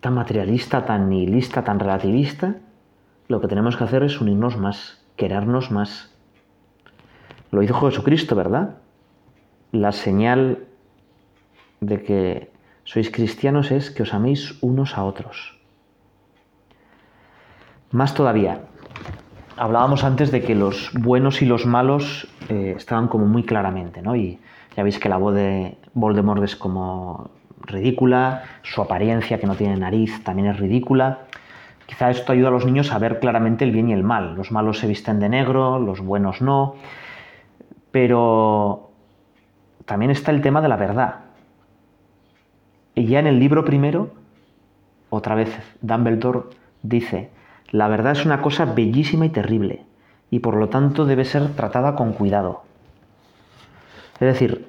tan 0.01 0.15
materialista, 0.15 0.85
tan 0.85 1.09
nihilista, 1.09 1.65
tan 1.65 1.79
relativista, 1.79 2.57
lo 3.29 3.41
que 3.41 3.49
tenemos 3.49 3.77
que 3.77 3.85
hacer 3.85 4.03
es 4.03 4.21
unirnos 4.21 4.59
más, 4.59 5.03
querernos 5.17 5.71
más. 5.71 6.13
Lo 7.51 7.63
hizo 7.63 7.75
Jesucristo, 7.75 8.35
¿verdad? 8.35 8.77
La 9.71 9.93
señal 9.93 10.67
de 11.81 12.03
que 12.03 12.51
sois 12.85 13.11
cristianos 13.11 13.71
es 13.71 13.91
que 13.91 14.03
os 14.03 14.13
améis 14.13 14.59
unos 14.61 14.99
a 14.99 15.05
otros. 15.05 15.59
Más 17.91 18.15
todavía, 18.15 18.67
hablábamos 19.63 20.03
antes 20.03 20.33
de 20.33 20.43
que 20.43 20.57
los 20.57 20.91
buenos 20.93 21.41
y 21.41 21.47
los 21.47 21.67
malos 21.67 22.27
eh, 22.49 22.75
estaban 22.77 23.07
como 23.07 23.27
muy 23.27 23.45
claramente, 23.45 24.03
¿no? 24.03 24.17
Y 24.17 24.41
ya 24.77 24.83
veis 24.83 24.99
que 24.99 25.09
la 25.09 25.19
voz 25.19 25.37
de 25.37 25.79
Voldemort 25.95 26.43
es 26.43 26.57
como 26.57 27.31
ridícula, 27.61 28.43
su 28.63 28.83
apariencia 28.83 29.39
que 29.39 29.47
no 29.47 29.55
tiene 29.55 29.77
nariz 29.77 30.25
también 30.25 30.49
es 30.49 30.59
ridícula. 30.59 31.27
Quizá 31.87 32.11
esto 32.11 32.33
ayuda 32.33 32.49
a 32.49 32.51
los 32.51 32.67
niños 32.67 32.91
a 32.91 32.99
ver 32.99 33.21
claramente 33.21 33.65
el 33.65 33.71
bien 33.71 33.89
y 33.89 33.93
el 33.93 34.03
mal. 34.03 34.35
Los 34.35 34.51
malos 34.51 34.81
se 34.81 34.89
visten 34.89 35.21
de 35.21 35.29
negro, 35.29 35.79
los 35.79 36.01
buenos 36.01 36.43
no. 36.43 36.75
Pero 37.93 38.91
también 39.85 40.11
está 40.11 40.33
el 40.33 40.43
tema 40.43 40.61
de 40.61 40.69
la 40.69 40.77
verdad. 40.77 41.21
Y 42.97 43.07
ya 43.07 43.21
en 43.21 43.29
el 43.29 43.39
libro 43.39 43.65
primero, 43.65 44.11
otra 45.09 45.37
vez 45.37 45.57
Dumbledore 45.83 46.41
dice, 46.83 47.31
la 47.73 47.89
verdad 47.89 48.13
es 48.13 48.25
una 48.25 48.41
cosa 48.41 48.65
bellísima 48.65 49.27
y 49.27 49.31
terrible, 49.31 49.85
y 50.31 50.39
por 50.39 50.55
lo 50.55 50.69
tanto 50.69 51.05
debe 51.05 51.25
ser 51.25 51.49
tratada 51.57 51.97
con 51.97 52.13
cuidado. 52.13 52.63
Es 54.15 54.33
decir, 54.33 54.69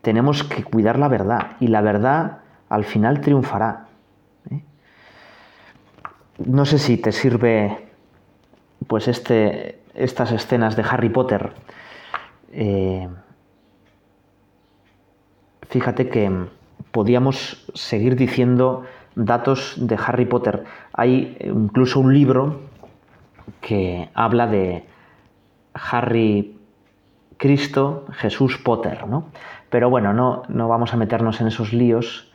tenemos 0.00 0.42
que 0.44 0.64
cuidar 0.64 0.98
la 0.98 1.08
verdad, 1.08 1.56
y 1.60 1.66
la 1.66 1.82
verdad 1.82 2.38
al 2.70 2.84
final 2.84 3.20
triunfará 3.20 3.88
no 6.38 6.64
sé 6.64 6.78
si 6.78 6.96
te 6.96 7.12
sirve 7.12 7.88
pues 8.86 9.08
este, 9.08 9.80
estas 9.94 10.32
escenas 10.32 10.76
de 10.76 10.82
Harry 10.82 11.08
Potter. 11.08 11.52
Eh, 12.52 13.08
fíjate 15.68 16.08
que 16.08 16.30
podíamos 16.90 17.64
seguir 17.74 18.16
diciendo 18.16 18.84
datos 19.14 19.74
de 19.76 19.98
Harry 20.06 20.26
Potter. 20.26 20.64
Hay 20.92 21.36
incluso 21.40 22.00
un 22.00 22.14
libro 22.14 22.60
que 23.60 24.10
habla 24.14 24.46
de 24.46 24.84
Harry 25.74 26.56
Cristo, 27.36 28.06
Jesús 28.12 28.58
Potter, 28.58 29.06
¿no? 29.06 29.26
Pero 29.70 29.90
bueno, 29.90 30.12
no, 30.12 30.42
no 30.48 30.68
vamos 30.68 30.92
a 30.94 30.96
meternos 30.96 31.40
en 31.40 31.48
esos 31.48 31.72
líos. 31.72 32.30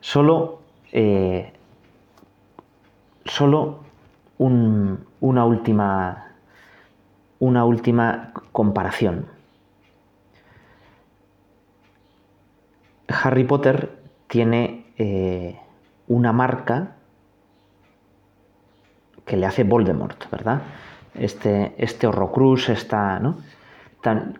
Solo 0.00 0.60
eh, 0.92 1.52
solo 3.24 3.80
una, 4.38 5.44
última, 5.44 6.32
una 7.38 7.64
última 7.64 8.32
comparación. 8.52 9.26
Harry 13.08 13.44
Potter 13.44 13.98
tiene 14.28 14.86
eh, 14.96 15.58
una 16.10 16.32
marca 16.32 16.96
que 19.24 19.36
le 19.36 19.46
hace 19.46 19.64
Voldemort, 19.64 20.30
¿verdad? 20.30 20.62
Este, 21.14 21.74
este 21.78 22.06
Horrocrux, 22.06 22.68
está, 22.68 23.18
¿no? 23.18 23.38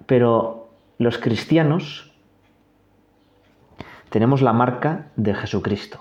pero 0.07 0.69
los 0.99 1.19
cristianos 1.19 2.13
tenemos 4.09 4.43
la 4.43 4.53
marca 4.53 5.07
de 5.17 5.35
Jesucristo 5.35 6.01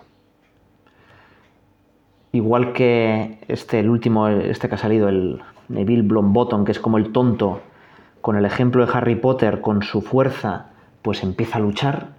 igual 2.31 2.73
que 2.73 3.39
este, 3.47 3.79
el 3.79 3.89
último, 3.89 4.27
este 4.27 4.69
que 4.69 4.75
ha 4.75 4.77
salido, 4.77 5.09
el 5.09 5.41
Neville 5.67 6.03
Blombottom, 6.03 6.65
que 6.65 6.71
es 6.71 6.79
como 6.79 6.97
el 6.97 7.11
tonto, 7.11 7.61
con 8.21 8.35
el 8.35 8.45
ejemplo 8.45 8.85
de 8.85 8.91
Harry 8.93 9.15
Potter, 9.15 9.61
con 9.61 9.81
su 9.81 10.01
fuerza, 10.01 10.67
pues 11.01 11.23
empieza 11.23 11.57
a 11.57 11.61
luchar, 11.61 12.09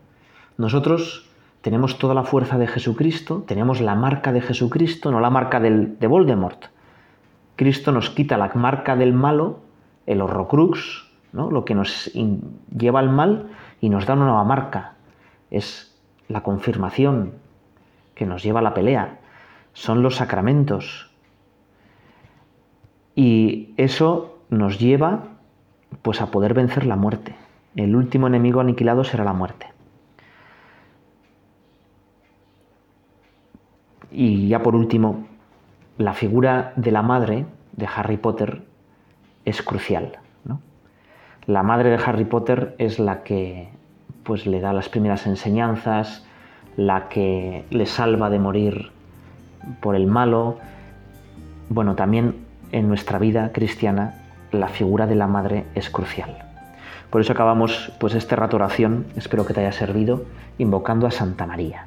nosotros 0.57 1.30
tenemos 1.61 1.99
toda 1.99 2.15
la 2.15 2.25
fuerza 2.25 2.59
de 2.59 2.67
Jesucristo, 2.67 3.45
tenemos 3.47 3.81
la 3.81 3.95
marca 3.95 4.33
de 4.33 4.41
Jesucristo, 4.41 5.11
no 5.11 5.21
la 5.21 5.31
marca 5.31 5.61
del, 5.61 5.99
de 5.99 6.07
Voldemort. 6.07 6.67
Cristo 7.57 7.93
nos 7.93 8.11
quita 8.11 8.39
la 8.39 8.51
marca 8.55 8.97
del 8.97 9.13
malo 9.13 9.61
el 10.07 10.23
horrocrux, 10.23 11.09
¿no? 11.33 11.51
lo 11.51 11.65
que 11.65 11.75
nos 11.75 12.11
lleva 12.77 13.01
al 13.01 13.11
mal 13.11 13.51
y 13.81 13.91
nos 13.91 14.07
da 14.07 14.15
una 14.15 14.25
nueva 14.25 14.45
marca. 14.45 14.95
Es 15.51 15.97
la 16.29 16.43
confirmación 16.43 17.35
que 18.15 18.27
nos 18.27 18.43
lleva 18.43 18.61
a 18.61 18.63
la 18.63 18.75
pelea. 18.75 19.19
Son 19.73 20.03
los 20.03 20.17
sacramentos. 20.17 21.11
Y 23.15 23.75
eso 23.77 24.39
nos 24.49 24.79
lleva 24.79 25.25
pues 26.03 26.21
a 26.21 26.31
poder 26.31 26.55
vencer 26.55 26.87
la 26.87 26.97
muerte. 26.97 27.37
El 27.77 27.95
último 27.95 28.27
enemigo 28.27 28.61
aniquilado 28.61 29.05
será 29.05 29.25
la 29.25 29.33
muerte. 29.33 29.67
Y 34.11 34.49
ya 34.49 34.63
por 34.63 34.75
último, 34.75 35.27
la 35.99 36.15
figura 36.15 36.73
de 36.77 36.91
la 36.91 37.03
madre 37.03 37.47
de 37.73 37.89
Harry 37.95 38.17
Potter 38.17 38.63
es 39.45 39.63
crucial. 39.63 40.19
La 41.47 41.63
madre 41.63 41.91
de 41.91 41.97
Harry 41.97 42.27
Potter 42.27 42.75
es 42.79 42.99
la 42.99 43.23
que 43.23 43.71
pues, 44.23 44.47
le 44.47 44.61
da 44.61 44.73
las 44.73 44.89
primeras 44.89 45.27
enseñanzas, 45.27 46.25
la 46.77 47.09
que 47.09 47.65
le 47.71 47.87
salva 47.87 48.31
de 48.31 48.39
morir 48.39 48.93
por 49.81 49.97
el 49.97 50.07
malo. 50.07 50.59
Bueno, 51.69 51.97
también 51.97 52.37
en 52.73 52.89
nuestra 52.89 53.19
vida 53.19 53.51
cristiana 53.53 54.15
la 54.53 54.69
figura 54.69 55.07
de 55.07 55.17
la 55.17 55.27
madre 55.27 55.65
es 55.75 55.91
crucial. 55.91 56.37
Por 57.11 57.21
eso 57.21 57.33
acabamos 57.33 57.93
pues 57.99 58.15
este 58.15 58.37
rato 58.37 58.57
oración, 58.57 59.07
espero 59.17 59.45
que 59.45 59.55
te 59.55 59.61
haya 59.61 59.73
servido, 59.73 60.25
invocando 60.59 61.07
a 61.07 61.11
Santa 61.11 61.47
María. 61.47 61.87